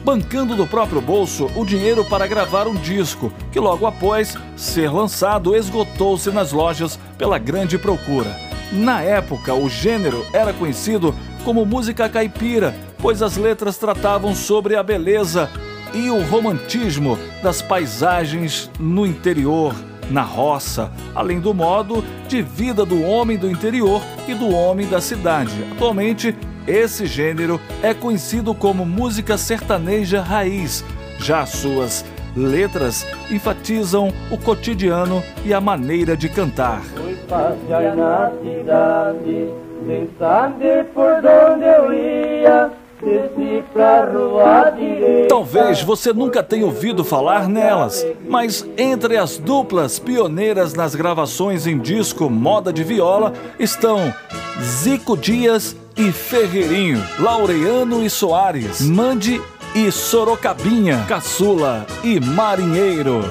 bancando 0.05 0.53
do 0.53 0.67
próprio 0.67 1.01
bolso 1.01 1.49
o 1.55 1.65
dinheiro 1.65 2.03
para 2.03 2.27
gravar 2.27 2.67
um 2.67 2.75
disco, 2.75 3.31
que 3.53 3.59
logo 3.59 3.87
após 3.87 4.35
ser 4.57 4.91
lançado 4.91 5.55
esgotou-se 5.55 6.29
nas 6.29 6.51
lojas 6.51 6.99
pela 7.17 7.39
grande 7.39 7.77
procura. 7.77 8.35
Na 8.73 9.01
época, 9.01 9.53
o 9.53 9.69
gênero 9.69 10.25
era 10.33 10.51
conhecido 10.51 11.15
como 11.43 11.65
música 11.65 12.09
caipira, 12.09 12.73
pois 12.97 13.21
as 13.21 13.37
letras 13.37 13.77
tratavam 13.77 14.33
sobre 14.33 14.75
a 14.75 14.83
beleza 14.83 15.49
e 15.93 16.09
o 16.09 16.21
romantismo 16.23 17.17
das 17.41 17.61
paisagens 17.61 18.69
no 18.79 19.05
interior, 19.05 19.75
na 20.09 20.21
roça, 20.21 20.91
além 21.13 21.39
do 21.39 21.53
modo 21.53 22.03
de 22.27 22.41
vida 22.41 22.85
do 22.85 23.01
homem 23.03 23.37
do 23.37 23.49
interior 23.49 24.01
e 24.27 24.33
do 24.33 24.49
homem 24.49 24.87
da 24.87 24.99
cidade. 24.99 25.53
Atualmente, 25.73 26.35
esse 26.65 27.05
gênero 27.05 27.59
é 27.81 27.93
conhecido 27.93 28.53
como 28.53 28.85
música 28.85 29.37
sertaneja 29.37 30.21
raiz, 30.21 30.83
já 31.19 31.45
suas 31.45 32.05
letras 32.35 33.05
enfatizam 33.29 34.11
o 34.31 34.37
cotidiano 34.37 35.23
e 35.45 35.53
a 35.53 35.61
maneira 35.61 36.17
de 36.17 36.29
cantar. 36.29 36.81
Fui 37.23 37.27
passear 37.27 37.95
na 37.95 38.31
cidade, 38.41 39.49
sem 39.87 40.09
saber 40.19 40.85
por 40.85 41.05
onde 41.05 41.65
eu 41.65 41.93
ia. 41.93 42.69
Desci 43.01 43.61
pra 43.73 44.05
rua 44.05 44.69
direita. 44.69 45.27
Talvez 45.27 45.81
você 45.81 46.13
nunca 46.13 46.41
tenha 46.41 46.65
ouvido 46.65 47.03
falar 47.03 47.49
nelas, 47.49 48.05
mas 48.29 48.65
entre 48.77 49.17
as 49.17 49.37
duplas 49.37 49.99
pioneiras 49.99 50.73
nas 50.73 50.95
gravações 50.95 51.67
em 51.67 51.77
disco 51.77 52.29
moda 52.29 52.71
de 52.71 52.81
viola 52.81 53.33
estão 53.59 54.13
Zico 54.61 55.17
Dias 55.17 55.75
e 55.97 56.13
Ferreirinho, 56.13 57.03
Laureano 57.19 58.05
e 58.05 58.09
Soares, 58.09 58.79
Mande 58.87 59.41
e 59.75 59.91
Sorocabinha, 59.91 61.03
Caçula 61.05 61.85
e 62.05 62.21
Marinheiro. 62.21 63.21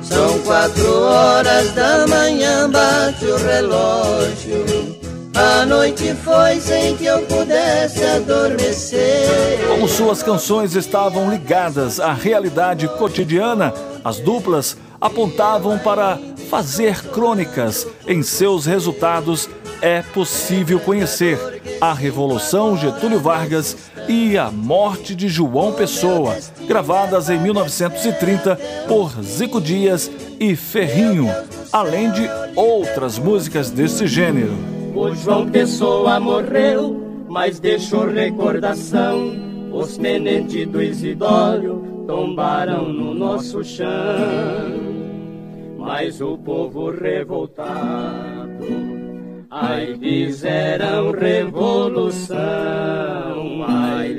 São 0.00 0.38
quatro 0.40 1.02
horas 1.02 1.72
da 1.72 2.06
manhã, 2.06 2.70
bate 2.70 3.24
o 3.24 3.36
relógio. 3.36 4.98
A 5.34 5.64
noite 5.66 6.14
foi 6.24 6.60
sem 6.60 6.96
que 6.96 7.04
eu 7.04 7.22
pudesse 7.22 8.04
adormecer. 8.04 9.66
Como 9.68 9.88
suas 9.88 10.22
canções 10.22 10.74
estavam 10.74 11.30
ligadas 11.30 12.00
à 12.00 12.12
realidade 12.12 12.88
cotidiana, 12.88 13.72
as 14.04 14.18
duplas 14.18 14.76
apontavam 15.00 15.78
para 15.78 16.18
fazer 16.48 17.02
crônicas. 17.08 17.86
Em 18.06 18.22
seus 18.22 18.66
resultados 18.66 19.48
é 19.80 20.02
possível 20.02 20.80
conhecer 20.80 21.38
a 21.80 21.92
Revolução 21.92 22.76
Getúlio 22.76 23.20
Vargas 23.20 23.76
e 24.08 24.38
a 24.38 24.50
Morte 24.50 25.14
de 25.14 25.28
João 25.28 25.72
Pessoa, 25.72 26.36
gravadas 26.66 27.28
em 27.28 27.38
1930 27.38 28.56
por 28.88 29.10
Zico 29.22 29.60
Dias 29.60 30.10
e 30.40 30.56
Ferrinho, 30.56 31.26
além 31.70 32.10
de 32.12 32.22
outras 32.56 33.18
músicas 33.18 33.70
desse 33.70 34.06
gênero. 34.06 34.54
O 34.94 35.14
João 35.14 35.48
Pessoa 35.48 36.18
morreu, 36.18 37.26
mas 37.28 37.60
deixou 37.60 38.06
recordação. 38.06 39.46
Os 39.72 39.98
tenentes 39.98 40.66
do 40.66 40.82
Isidório 40.82 42.04
tombaram 42.06 42.88
no 42.90 43.12
nosso 43.12 43.62
chão. 43.62 43.86
Mas 45.78 46.20
o 46.20 46.38
povo 46.38 46.90
revoltado, 46.90 48.66
ai, 49.50 49.96
fizeram 49.98 51.12
revolução. 51.12 52.36
Ai, 53.66 54.14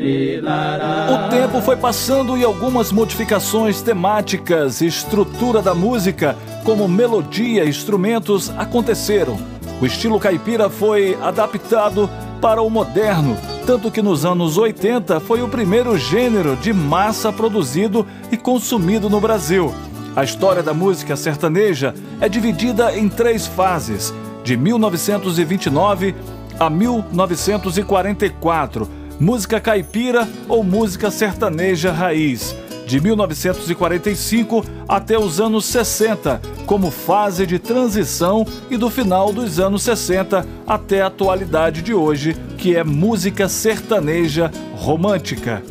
O 1.13 1.30
tempo 1.30 1.62
foi 1.62 1.76
passando 1.76 2.38
e 2.38 2.44
algumas 2.44 2.92
modificações 2.92 3.82
temáticas 3.82 4.82
estrutura 4.82 5.62
da 5.62 5.76
música, 5.76 6.36
como 6.63 6.88
melodia 6.88 7.65
e 7.65 7.70
instrumentos, 7.70 8.50
aconteceram. 8.58 9.38
O 9.82 9.86
estilo 9.86 10.20
caipira 10.20 10.70
foi 10.70 11.18
adaptado 11.22 12.10
para 12.42 12.62
o 12.62 12.70
moderno, 12.70 13.38
tanto 13.65 13.92
que 13.92 14.02
nos 14.02 14.26
anos 14.26 14.58
80 14.58 15.20
foi 15.20 15.42
o 15.42 15.48
primeiro 15.48 15.98
gênero 15.98 16.56
de 16.56 16.74
massa 16.74 17.32
produzido 17.32 18.06
e 18.32 18.38
consumido 18.38 19.10
no 19.10 19.20
Brasil. 19.20 19.74
A 20.15 20.24
história 20.24 20.63
da 20.63 20.74
música 20.74 21.15
sertaneja 21.15 21.94
é 22.20 22.28
dividida 22.28 22.98
em 22.98 23.08
três 23.08 23.46
fases, 23.46 24.13
de 24.50 24.58
1929 24.58 26.16
a 26.60 26.68
1944, 26.72 28.90
música 29.20 29.60
caipira 29.60 30.28
ou 30.48 30.64
música 30.64 31.12
sertaneja 31.12 31.92
raiz, 31.92 32.56
de 32.88 33.00
1945 33.00 34.66
até 34.88 35.20
os 35.20 35.40
anos 35.40 35.66
60, 35.66 36.42
como 36.66 36.90
fase 36.90 37.46
de 37.46 37.60
transição 37.60 38.44
e 38.72 38.78
do 38.78 38.90
final 38.90 39.32
dos 39.32 39.60
anos 39.60 39.84
60 39.84 40.44
até 40.66 41.04
a 41.04 41.06
atualidade 41.06 41.84
de 41.84 41.94
hoje, 41.94 42.36
que 42.58 42.76
é 42.76 42.84
música 42.84 43.48
sertaneja 43.48 44.50
romântica. 44.74 45.62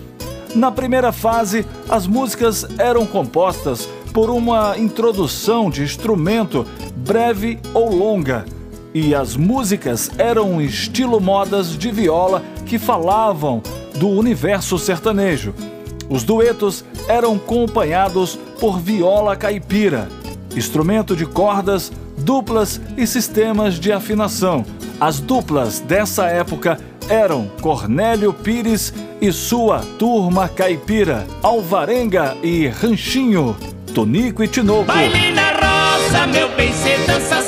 Na 0.54 0.70
primeira 0.70 1.10
fase, 1.10 1.66
as 1.88 2.06
músicas 2.06 2.64
eram 2.78 3.04
compostas 3.06 3.88
por 4.12 4.30
uma 4.30 4.78
introdução 4.78 5.68
de 5.68 5.82
instrumento 5.82 6.64
breve 6.96 7.58
ou 7.74 7.92
longa, 7.92 8.44
e 8.94 9.14
as 9.14 9.36
músicas 9.36 10.10
eram 10.18 10.60
estilo 10.60 11.20
modas 11.20 11.76
de 11.76 11.90
viola 11.90 12.42
que 12.66 12.78
falavam 12.78 13.62
do 13.96 14.08
universo 14.08 14.78
sertanejo. 14.78 15.54
Os 16.08 16.24
duetos 16.24 16.84
eram 17.08 17.36
acompanhados 17.36 18.38
por 18.58 18.78
viola 18.78 19.36
caipira, 19.36 20.08
instrumento 20.56 21.14
de 21.14 21.26
cordas, 21.26 21.92
duplas 22.18 22.80
e 22.96 23.06
sistemas 23.06 23.78
de 23.78 23.92
afinação. 23.92 24.64
As 25.00 25.20
duplas 25.20 25.80
dessa 25.80 26.26
época 26.26 26.78
eram 27.08 27.50
Cornélio 27.60 28.32
Pires 28.32 28.92
e 29.20 29.32
sua 29.32 29.80
turma 29.98 30.48
caipira, 30.48 31.26
Alvarenga 31.42 32.36
e 32.42 32.68
Ranchinho, 32.68 33.56
Tonico 33.94 34.42
e 34.42 34.48
Tinoco. 34.48 34.84
Baile 34.84 35.32
na 35.32 35.52
roça, 35.52 36.26
meu 36.26 36.48
bem, 36.56 36.72
cê 36.72 36.96
dança 37.06 37.42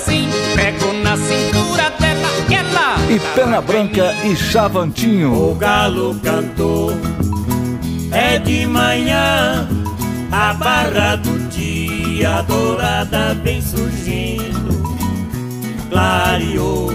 Pena 3.34 3.60
Branca 3.60 4.12
e 4.24 4.34
Chavantinho. 4.36 5.50
O 5.50 5.54
galo 5.54 6.14
cantou, 6.22 6.92
é 8.12 8.38
de 8.38 8.66
manhã, 8.66 9.68
a 10.32 10.52
barra 10.54 11.16
do 11.16 11.38
dia 11.48 12.42
dourada 12.42 13.34
vem 13.42 13.62
surgindo, 13.62 14.82
clareou. 15.88 16.90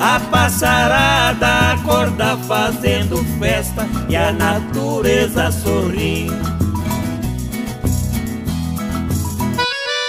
A 0.00 0.18
passarada 0.18 1.72
acorda 1.72 2.36
fazendo 2.48 3.18
festa 3.38 3.86
e 4.08 4.16
a 4.16 4.32
natureza 4.32 5.52
sorrindo. 5.52 6.50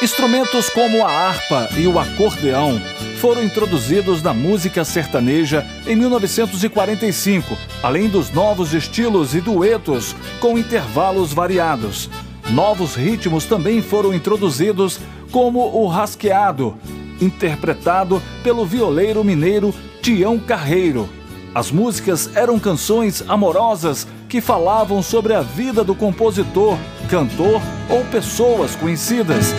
Instrumentos 0.01 0.69
como 0.69 1.05
a 1.05 1.11
harpa 1.11 1.67
e 1.77 1.85
o 1.87 1.99
acordeão 1.99 2.81
foram 3.21 3.43
introduzidos 3.43 4.23
na 4.23 4.33
música 4.33 4.83
sertaneja 4.83 5.63
em 5.85 5.95
1945, 5.95 7.55
além 7.83 8.09
dos 8.09 8.31
novos 8.31 8.73
estilos 8.73 9.35
e 9.35 9.39
duetos 9.39 10.15
com 10.39 10.57
intervalos 10.57 11.31
variados. 11.31 12.09
Novos 12.49 12.95
ritmos 12.95 13.45
também 13.45 13.79
foram 13.79 14.11
introduzidos, 14.11 14.99
como 15.31 15.59
o 15.59 15.85
rasqueado, 15.85 16.75
interpretado 17.21 18.19
pelo 18.41 18.65
violeiro 18.65 19.23
mineiro 19.23 19.71
Tião 20.01 20.39
Carreiro. 20.39 21.07
As 21.53 21.69
músicas 21.69 22.27
eram 22.33 22.57
canções 22.57 23.23
amorosas 23.27 24.07
que 24.27 24.41
falavam 24.41 25.03
sobre 25.03 25.35
a 25.35 25.41
vida 25.41 25.83
do 25.83 25.93
compositor, 25.93 26.75
cantor 27.07 27.61
ou 27.87 28.03
pessoas 28.05 28.75
conhecidas. 28.75 29.53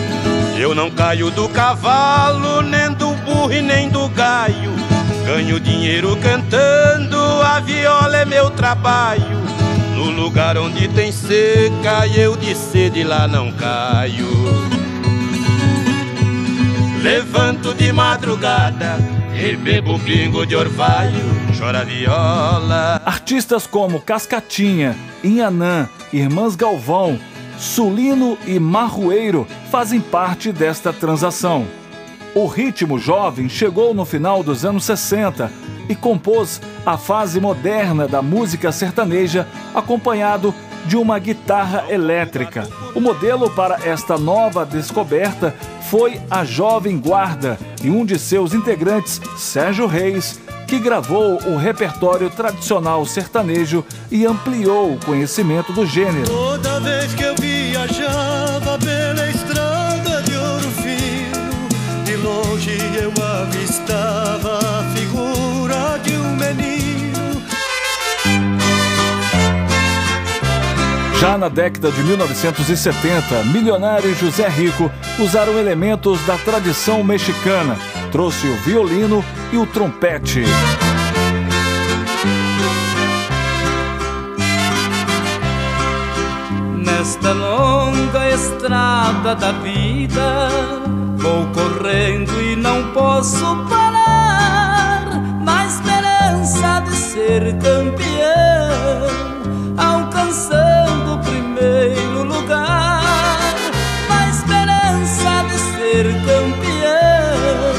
Eu 0.57 0.75
não 0.75 0.91
caio 0.91 1.31
do 1.31 1.49
cavalo, 1.49 2.61
nem 2.61 2.91
do 2.93 3.02
burro 3.23 3.51
e 3.51 3.61
nem 3.61 3.89
do 3.89 4.07
gaio. 4.09 4.71
Ganho 5.25 5.59
dinheiro 5.59 6.17
cantando, 6.17 7.17
a 7.17 7.59
viola 7.59 8.17
é 8.17 8.25
meu 8.25 8.49
trabalho. 8.49 9.41
No 9.95 10.09
lugar 10.09 10.57
onde 10.57 10.87
tem 10.89 11.11
seca, 11.11 12.07
eu 12.15 12.35
de 12.35 12.53
sede 12.55 13.03
lá 13.03 13.27
não 13.27 13.51
caio. 13.53 14.27
Levanto 17.01 17.73
de 17.73 17.91
madrugada 17.91 18.97
e 19.35 19.55
bebo 19.55 19.99
pingo 19.99 20.45
de 20.45 20.55
orvalho, 20.55 21.25
chora 21.57 21.83
viola. 21.83 23.01
Artistas 23.05 23.67
como 23.67 23.99
Cascatinha, 23.99 24.95
Inhanã, 25.23 25.89
Irmãs 26.11 26.55
Galvão, 26.55 27.19
Sulino 27.57 28.37
e 28.45 28.59
Marroeiro 28.59 29.47
fazem 29.71 29.99
parte 29.99 30.51
desta 30.51 30.93
transação. 30.93 31.65
O 32.35 32.47
ritmo 32.47 32.97
jovem 32.97 33.47
chegou 33.47 33.93
no 33.93 34.05
final 34.05 34.41
dos 34.41 34.65
anos 34.65 34.85
60 34.85 35.51
e 35.87 35.95
compôs 35.95 36.59
a 36.83 36.97
fase 36.97 37.39
moderna 37.39 38.07
da 38.07 38.23
música 38.23 38.71
sertaneja, 38.71 39.47
acompanhado 39.73 40.53
de 40.85 40.97
uma 40.97 41.19
guitarra 41.19 41.85
elétrica. 41.89 42.67
O 42.95 42.99
modelo 42.99 43.51
para 43.51 43.79
esta 43.87 44.17
nova 44.17 44.65
descoberta 44.65 45.53
foi 45.89 46.19
a 46.29 46.43
Jovem 46.43 46.97
Guarda 46.97 47.57
e 47.83 47.91
um 47.91 48.03
de 48.03 48.17
seus 48.17 48.53
integrantes, 48.53 49.21
Sérgio 49.37 49.85
Reis, 49.85 50.39
que 50.67 50.79
gravou 50.79 51.37
o 51.45 51.55
repertório 51.55 52.31
tradicional 52.31 53.05
sertanejo 53.05 53.85
e 54.09 54.25
ampliou 54.25 54.93
o 54.93 55.05
conhecimento 55.05 55.71
do 55.71 55.85
gênero. 55.85 56.25
Toda 56.25 56.79
vez 56.79 57.13
que 57.13 57.23
eu 57.23 57.35
viajava 57.35 58.79
pela 58.79 59.29
longe 62.63 62.77
eu 62.97 63.11
avistava 63.23 64.59
a 64.79 64.83
figura 64.95 65.99
de 65.99 66.15
um 66.15 66.35
menino. 66.35 67.43
Já 71.19 71.37
na 71.37 71.49
década 71.49 71.91
de 71.91 72.03
1970, 72.03 73.43
Milionário 73.45 74.09
e 74.09 74.15
José 74.15 74.47
Rico 74.47 74.91
usaram 75.19 75.57
elementos 75.57 76.19
da 76.25 76.37
tradição 76.37 77.03
mexicana. 77.03 77.77
Trouxe 78.11 78.47
o 78.47 78.55
violino 78.57 79.23
e 79.51 79.57
o 79.57 79.65
trompete. 79.65 80.43
Nesta 86.77 87.33
longa 87.33 88.29
estrada 88.29 89.35
da 89.35 89.51
vida, 89.51 90.49
vou 91.23 91.47
correndo 91.53 92.41
e 92.41 92.55
não 92.57 92.91
posso 92.91 93.45
parar. 93.69 95.05
Na 95.41 95.65
esperança 95.65 96.81
de 96.81 96.95
ser 96.95 97.53
campeão, 97.59 99.07
alcançando 99.77 101.13
o 101.13 101.19
primeiro 101.19 102.23
lugar. 102.23 103.55
Na 104.09 104.29
esperança 104.29 105.45
de 105.47 105.57
ser 105.57 106.03
campeão, 106.25 107.73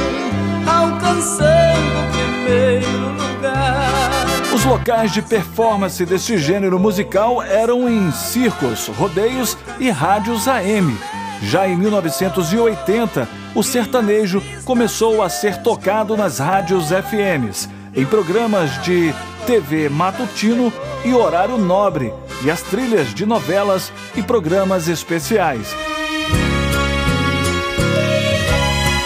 alcançando 0.66 2.00
o 2.00 2.06
primeiro 2.12 3.08
lugar. 3.10 4.24
Os 4.54 4.64
locais 4.64 5.12
de 5.12 5.20
performance 5.20 6.04
deste 6.06 6.38
gênero 6.38 6.78
musical 6.78 7.42
eram 7.42 7.90
em 7.90 8.10
circos, 8.10 8.88
rodeios 8.88 9.58
e 9.78 9.90
rádios 9.90 10.48
AM. 10.48 10.96
Já 11.42 11.68
em 11.68 11.76
1980, 11.76 13.28
o 13.54 13.62
sertanejo 13.62 14.42
começou 14.64 15.22
a 15.22 15.28
ser 15.28 15.62
tocado 15.62 16.16
nas 16.16 16.38
rádios 16.38 16.88
FMs, 16.88 17.68
em 17.94 18.04
programas 18.04 18.82
de 18.82 19.14
TV 19.46 19.88
matutino 19.88 20.72
e 21.04 21.12
horário 21.12 21.58
nobre, 21.58 22.12
e 22.44 22.50
as 22.50 22.62
trilhas 22.62 23.14
de 23.14 23.26
novelas 23.26 23.92
e 24.16 24.22
programas 24.22 24.88
especiais. 24.88 25.74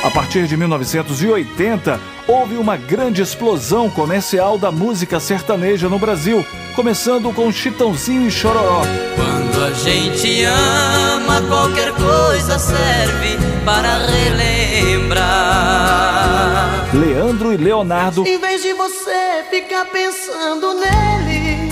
A 0.03 0.11
partir 0.11 0.47
de 0.47 0.57
1980, 0.57 2.01
houve 2.29 2.59
uma 2.59 2.77
grande 2.77 3.23
explosão 3.23 3.88
comercial 3.88 4.59
da 4.59 4.71
música 4.71 5.19
sertaneja 5.19 5.88
no 5.88 5.99
Brasil, 5.99 6.47
começando 6.77 7.33
com 7.33 7.51
Chitãozinho 7.51 8.29
e 8.29 8.31
Chororó. 8.31 8.83
Quando 9.17 9.64
a 9.64 9.73
gente 9.73 10.45
ama, 10.45 11.41
qualquer 11.49 11.91
coisa 11.95 12.59
serve 12.59 13.38
para 13.64 13.97
relembrar. 14.07 15.19
Leandro 16.95 17.53
e 17.53 17.57
Leonardo 17.57 18.27
Em 18.27 18.38
vez 18.38 18.62
de 18.62 18.73
você 18.73 19.45
ficar 19.51 19.85
pensando 19.87 20.75
nele, 20.75 21.69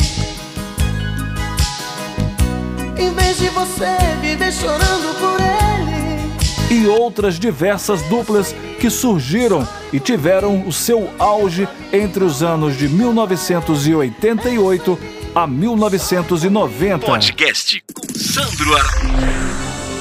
Em 2.98 3.10
vez 3.14 3.38
de 3.38 3.48
você 3.48 3.96
viver 4.20 4.52
chorando 4.52 5.05
E 6.76 6.86
outras 6.86 7.38
diversas 7.38 8.02
duplas 8.02 8.54
que 8.78 8.90
surgiram 8.90 9.66
e 9.94 9.98
tiveram 9.98 10.68
o 10.68 10.72
seu 10.74 11.08
auge 11.18 11.66
entre 11.90 12.22
os 12.22 12.42
anos 12.42 12.76
de 12.76 12.86
1988 12.86 14.98
a 15.34 15.46
1990. 15.46 17.06
Podcast 17.06 17.82
Sandro 18.14 18.76
Araújo. 18.76 19.16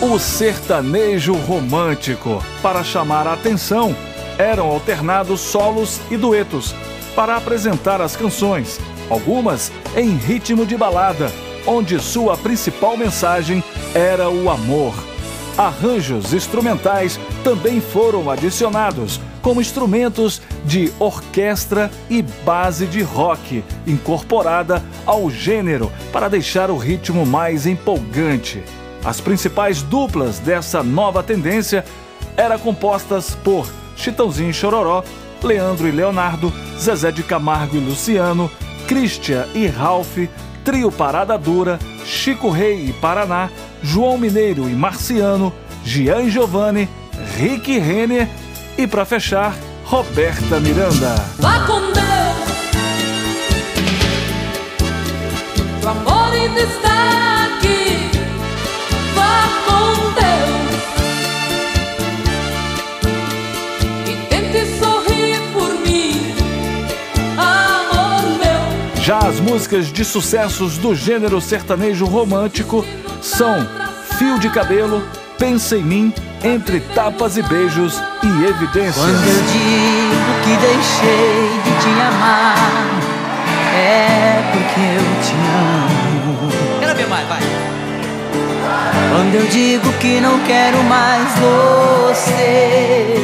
O 0.01 0.19
sertanejo 0.19 1.35
romântico. 1.35 2.43
Para 2.61 2.83
chamar 2.83 3.25
a 3.25 3.31
atenção, 3.31 3.95
eram 4.37 4.65
alternados 4.65 5.39
solos 5.39 6.01
e 6.11 6.17
duetos 6.17 6.75
para 7.15 7.37
apresentar 7.37 8.01
as 8.01 8.17
canções, 8.17 8.81
algumas 9.09 9.71
em 9.95 10.17
ritmo 10.17 10.65
de 10.65 10.75
balada, 10.75 11.31
onde 11.65 11.97
sua 12.01 12.35
principal 12.35 12.97
mensagem 12.97 13.63
era 13.93 14.29
o 14.29 14.49
amor. 14.49 15.14
Arranjos 15.57 16.33
instrumentais 16.33 17.17
também 17.41 17.79
foram 17.79 18.29
adicionados, 18.29 19.21
como 19.41 19.61
instrumentos 19.61 20.41
de 20.65 20.91
orquestra 20.99 21.89
e 22.09 22.21
base 22.21 22.85
de 22.85 23.01
rock, 23.01 23.63
incorporada 23.87 24.83
ao 25.05 25.29
gênero 25.29 25.89
para 26.11 26.27
deixar 26.27 26.69
o 26.69 26.75
ritmo 26.75 27.25
mais 27.25 27.65
empolgante. 27.65 28.61
As 29.03 29.21
principais 29.21 29.81
duplas 29.81 30.39
dessa 30.39 30.83
nova 30.83 31.23
tendência 31.23 31.85
eram 32.35 32.59
compostas 32.59 33.33
por 33.35 33.65
Chitãozinho 33.95 34.49
e 34.49 34.53
Chororó, 34.53 35.03
Leandro 35.41 35.87
e 35.87 35.91
Leonardo, 35.91 36.51
Zezé 36.77 37.13
de 37.13 37.23
Camargo 37.23 37.77
e 37.77 37.79
Luciano, 37.79 38.51
Christian 38.87 39.47
e 39.53 39.67
Ralph, 39.67 40.17
Trio 40.65 40.91
Parada 40.91 41.37
Dura, 41.37 41.79
Chico 42.03 42.49
Rei 42.49 42.87
e 42.87 42.93
Paraná, 42.93 43.49
João 43.81 44.17
Mineiro 44.17 44.69
e 44.69 44.73
Marciano, 44.73 45.53
Gian 45.83 46.29
Giovanni, 46.29 46.89
Rick 47.37 47.77
Renner 47.77 48.27
e, 48.77 48.87
para 48.87 49.05
fechar, 49.05 49.55
Roberta 49.85 50.59
Miranda. 50.59 51.15
Vá 51.37 51.59
com 51.65 51.79
Deus, 51.79 51.95
o 55.83 55.87
amor 55.87 56.33
ainda 56.33 56.61
está 56.61 57.45
aqui. 57.45 58.09
Vá 59.13 59.47
com 59.65 60.11
Deus 60.13 60.75
e 64.09 64.15
tente 64.27 64.65
sorrir 64.79 65.39
por 65.53 65.73
mim, 65.87 66.33
amor 67.37 68.23
meu. 68.39 69.03
Já 69.03 69.19
as 69.19 69.39
músicas 69.39 69.93
de 69.93 70.03
sucessos 70.03 70.77
do 70.79 70.95
gênero 70.95 71.39
sertanejo 71.39 72.05
romântico 72.05 72.83
são 73.25 73.67
Fio 74.17 74.37
de 74.39 74.49
Cabelo, 74.49 75.03
Pensa 75.37 75.75
em 75.75 75.83
Mim, 75.83 76.13
Entre 76.43 76.79
Tapas 76.79 77.35
e 77.35 77.41
Beijos 77.41 77.99
e 78.23 78.45
Evidências. 78.45 78.95
Quando 78.95 79.27
eu 79.27 79.41
digo 79.51 80.31
que 80.43 80.55
deixei 80.61 81.49
de 81.63 81.71
te 81.81 81.89
amar, 82.01 82.55
é 83.73 84.43
porque 84.53 84.79
eu 84.79 85.03
te 85.23 85.33
amo. 85.57 86.51
Quero 86.79 86.95
ver 86.95 87.07
mais, 87.07 87.27
vai. 87.27 87.39
Quando 89.09 89.35
eu 89.35 89.47
digo 89.47 89.91
que 89.93 90.21
não 90.21 90.39
quero 90.41 90.83
mais 90.83 91.27
você, 92.13 93.15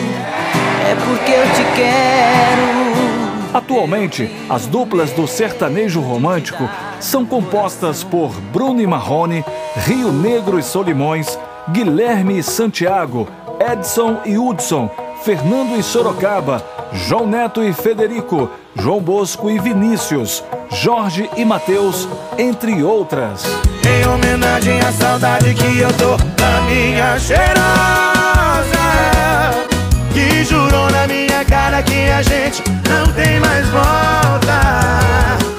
é 0.89 0.97
porque 1.05 1.31
eu 1.31 1.43
te 1.53 1.63
quero. 1.75 3.53
Atualmente, 3.53 4.29
as 4.49 4.65
duplas 4.65 5.11
do 5.11 5.27
sertanejo 5.27 6.01
romântico 6.01 6.67
são 7.01 7.25
compostas 7.25 8.03
por 8.03 8.31
Bruno 8.53 8.81
e 8.81 8.87
Marrone, 8.87 9.43
Rio 9.85 10.11
Negro 10.11 10.59
e 10.59 10.63
Solimões, 10.63 11.37
Guilherme 11.69 12.37
e 12.37 12.43
Santiago, 12.43 13.27
Edson 13.59 14.21
e 14.25 14.37
Hudson, 14.37 14.89
Fernando 15.23 15.77
e 15.77 15.83
Sorocaba, 15.83 16.63
João 16.93 17.27
Neto 17.27 17.63
e 17.63 17.73
Federico, 17.73 18.49
João 18.75 18.99
Bosco 18.99 19.49
e 19.49 19.59
Vinícius, 19.59 20.43
Jorge 20.71 21.29
e 21.35 21.45
Mateus, 21.45 22.07
entre 22.37 22.83
outras. 22.83 23.43
Em 23.85 24.07
homenagem 24.07 24.79
à 24.79 24.91
saudade 24.91 25.53
que 25.53 25.79
eu 25.79 25.91
tô 25.93 26.17
da 26.39 26.61
minha 26.61 27.19
cheirosa 27.19 27.51
Que 30.13 30.43
jurou 30.43 30.89
na 30.91 31.07
minha 31.07 31.43
cara 31.45 31.81
que 31.81 32.09
a 32.09 32.21
gente 32.21 32.63
não 32.87 33.11
tem 33.13 33.39
mais 33.39 33.67
volta 33.69 35.50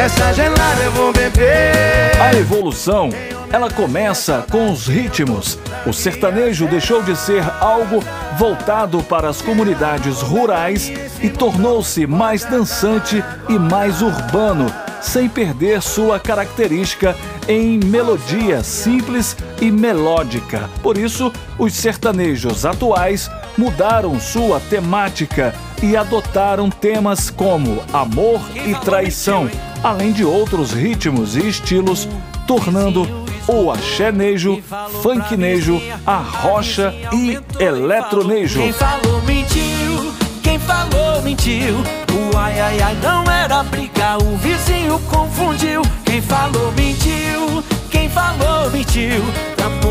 Essa 0.00 0.32
gelada 0.32 0.82
eu 0.82 0.92
vou 0.92 1.12
beber 1.12 2.18
A 2.18 2.32
evolução, 2.32 3.10
ela 3.52 3.70
começa 3.70 4.46
com 4.50 4.72
os 4.72 4.86
ritmos. 4.86 5.58
O 5.86 5.92
sertanejo 5.92 6.66
deixou 6.66 7.02
de 7.02 7.14
ser 7.14 7.44
algo 7.60 8.02
voltado 8.38 9.02
para 9.02 9.28
as 9.28 9.42
comunidades 9.42 10.22
rurais 10.22 10.90
e 11.22 11.28
tornou-se 11.28 12.06
mais 12.06 12.46
dançante 12.46 13.22
e 13.46 13.58
mais 13.58 14.00
urbano, 14.00 14.72
sem 15.02 15.28
perder 15.28 15.82
sua 15.82 16.18
característica 16.18 17.14
em 17.46 17.78
melodia 17.78 18.64
simples 18.64 19.36
e 19.60 19.70
melódica. 19.70 20.70
Por 20.82 20.96
isso, 20.96 21.30
os 21.58 21.74
sertanejos 21.74 22.64
atuais 22.64 23.30
mudaram 23.58 24.18
sua 24.18 24.60
temática 24.60 25.54
e 25.82 25.96
adotaram 25.96 26.68
temas 26.70 27.30
como 27.30 27.82
amor 27.92 28.40
e 28.54 28.74
traição, 28.74 29.48
além 29.82 30.12
de 30.12 30.24
outros 30.24 30.72
ritmos 30.72 31.36
e 31.36 31.48
estilos, 31.48 32.08
tornando 32.46 33.06
o 33.46 33.70
axénejo, 33.70 34.62
funknejo, 35.02 35.80
a 36.06 36.16
rocha 36.16 36.94
e 37.12 37.38
eletronejo. 37.62 38.60
Quem 38.60 38.72
falou 38.72 39.22
mentiu, 39.22 40.14
quem 40.42 40.58
falou 40.58 41.22
mentiu. 41.22 41.74
O 42.12 42.36
ai 42.36 42.60
ai 42.60 42.80
ai 42.80 42.96
não 43.02 43.24
era 43.30 43.62
briga, 43.64 44.18
o 44.18 44.36
vizinho 44.36 44.98
confundiu. 45.10 45.82
Quem 46.04 46.20
falou 46.20 46.72
mentiu, 46.72 47.62
quem 47.90 48.08
falou 48.08 48.70
mentiu. 48.70 49.22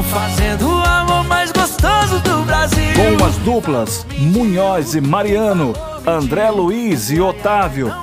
Fazendo 0.04 0.68
o 0.68 0.84
amor 0.86 1.24
mais 1.26 1.52
gostoso 1.52 2.20
do 2.20 2.44
Brasil. 2.44 2.94
Com 2.96 3.26
as 3.26 3.36
duplas 3.38 4.06
Munhoz 4.18 4.96
e 4.96 5.02
Mariano, 5.02 5.74
André 6.08 6.50
Luiz 6.50 7.12
e 7.12 7.20
Otávio, 7.20 7.94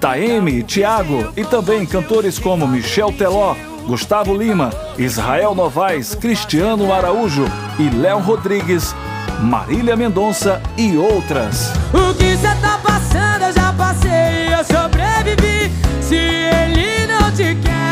Taeme 0.00 0.58
e 0.58 0.62
Tiago 0.62 1.32
e 1.36 1.44
também 1.44 1.86
cantores 1.86 2.38
como 2.38 2.66
Michel 2.66 3.12
Teló, 3.12 3.54
Gustavo 3.86 4.36
Lima, 4.36 4.70
Israel 4.98 5.54
Novaes, 5.54 6.14
Cristiano 6.14 6.92
Araújo 6.92 7.44
e 7.78 7.88
Léo 7.88 8.18
Rodrigues, 8.18 8.94
Marília 9.40 9.96
Mendonça 9.96 10.60
e 10.76 10.96
outras. 10.96 11.70
O 11.94 12.12
que 12.14 12.36
cê 12.36 12.48
tá 12.60 12.80
passando 12.82 13.44
eu 13.44 13.52
já 13.52 13.72
passei 13.72 14.48
eu 14.52 14.64
sobrevivi. 14.64 15.72
Se 16.02 16.16
ele 16.16 17.06
não 17.06 17.30
te 17.30 17.54
quer, 17.56 17.85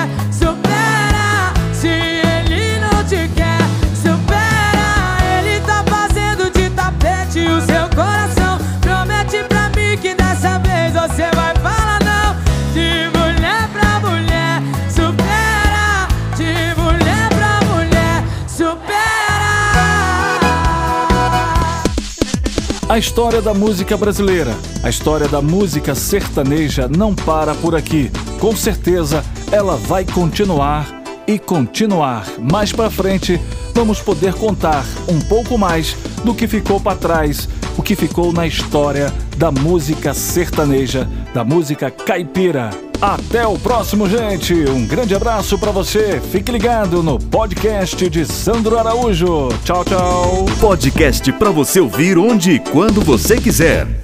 A 22.94 22.98
história 22.98 23.42
da 23.42 23.52
música 23.52 23.96
brasileira, 23.96 24.54
a 24.84 24.88
história 24.88 25.26
da 25.26 25.42
música 25.42 25.96
sertaneja 25.96 26.86
não 26.86 27.12
para 27.12 27.52
por 27.52 27.74
aqui. 27.74 28.08
Com 28.38 28.54
certeza 28.54 29.24
ela 29.50 29.74
vai 29.76 30.04
continuar 30.04 31.02
e 31.26 31.36
continuar. 31.36 32.24
Mais 32.38 32.70
pra 32.70 32.88
frente 32.88 33.40
vamos 33.74 34.00
poder 34.00 34.34
contar 34.34 34.84
um 35.08 35.18
pouco 35.18 35.58
mais 35.58 35.96
do 36.22 36.32
que 36.32 36.46
ficou 36.46 36.78
para 36.78 36.96
trás, 36.96 37.48
o 37.76 37.82
que 37.82 37.96
ficou 37.96 38.32
na 38.32 38.46
história 38.46 39.12
da 39.36 39.50
música 39.50 40.14
sertaneja, 40.14 41.08
da 41.34 41.42
música 41.42 41.90
caipira. 41.90 42.70
Até 43.04 43.46
o 43.46 43.58
próximo, 43.58 44.08
gente. 44.08 44.54
Um 44.54 44.86
grande 44.86 45.14
abraço 45.14 45.58
pra 45.58 45.70
você. 45.70 46.22
Fique 46.32 46.50
ligado 46.50 47.02
no 47.02 47.18
podcast 47.18 48.08
de 48.08 48.24
Sandro 48.24 48.78
Araújo. 48.78 49.50
Tchau, 49.62 49.84
tchau. 49.84 50.46
Podcast 50.58 51.30
para 51.32 51.50
você 51.50 51.80
ouvir 51.80 52.16
onde 52.16 52.52
e 52.52 52.58
quando 52.58 53.02
você 53.02 53.36
quiser. 53.36 54.03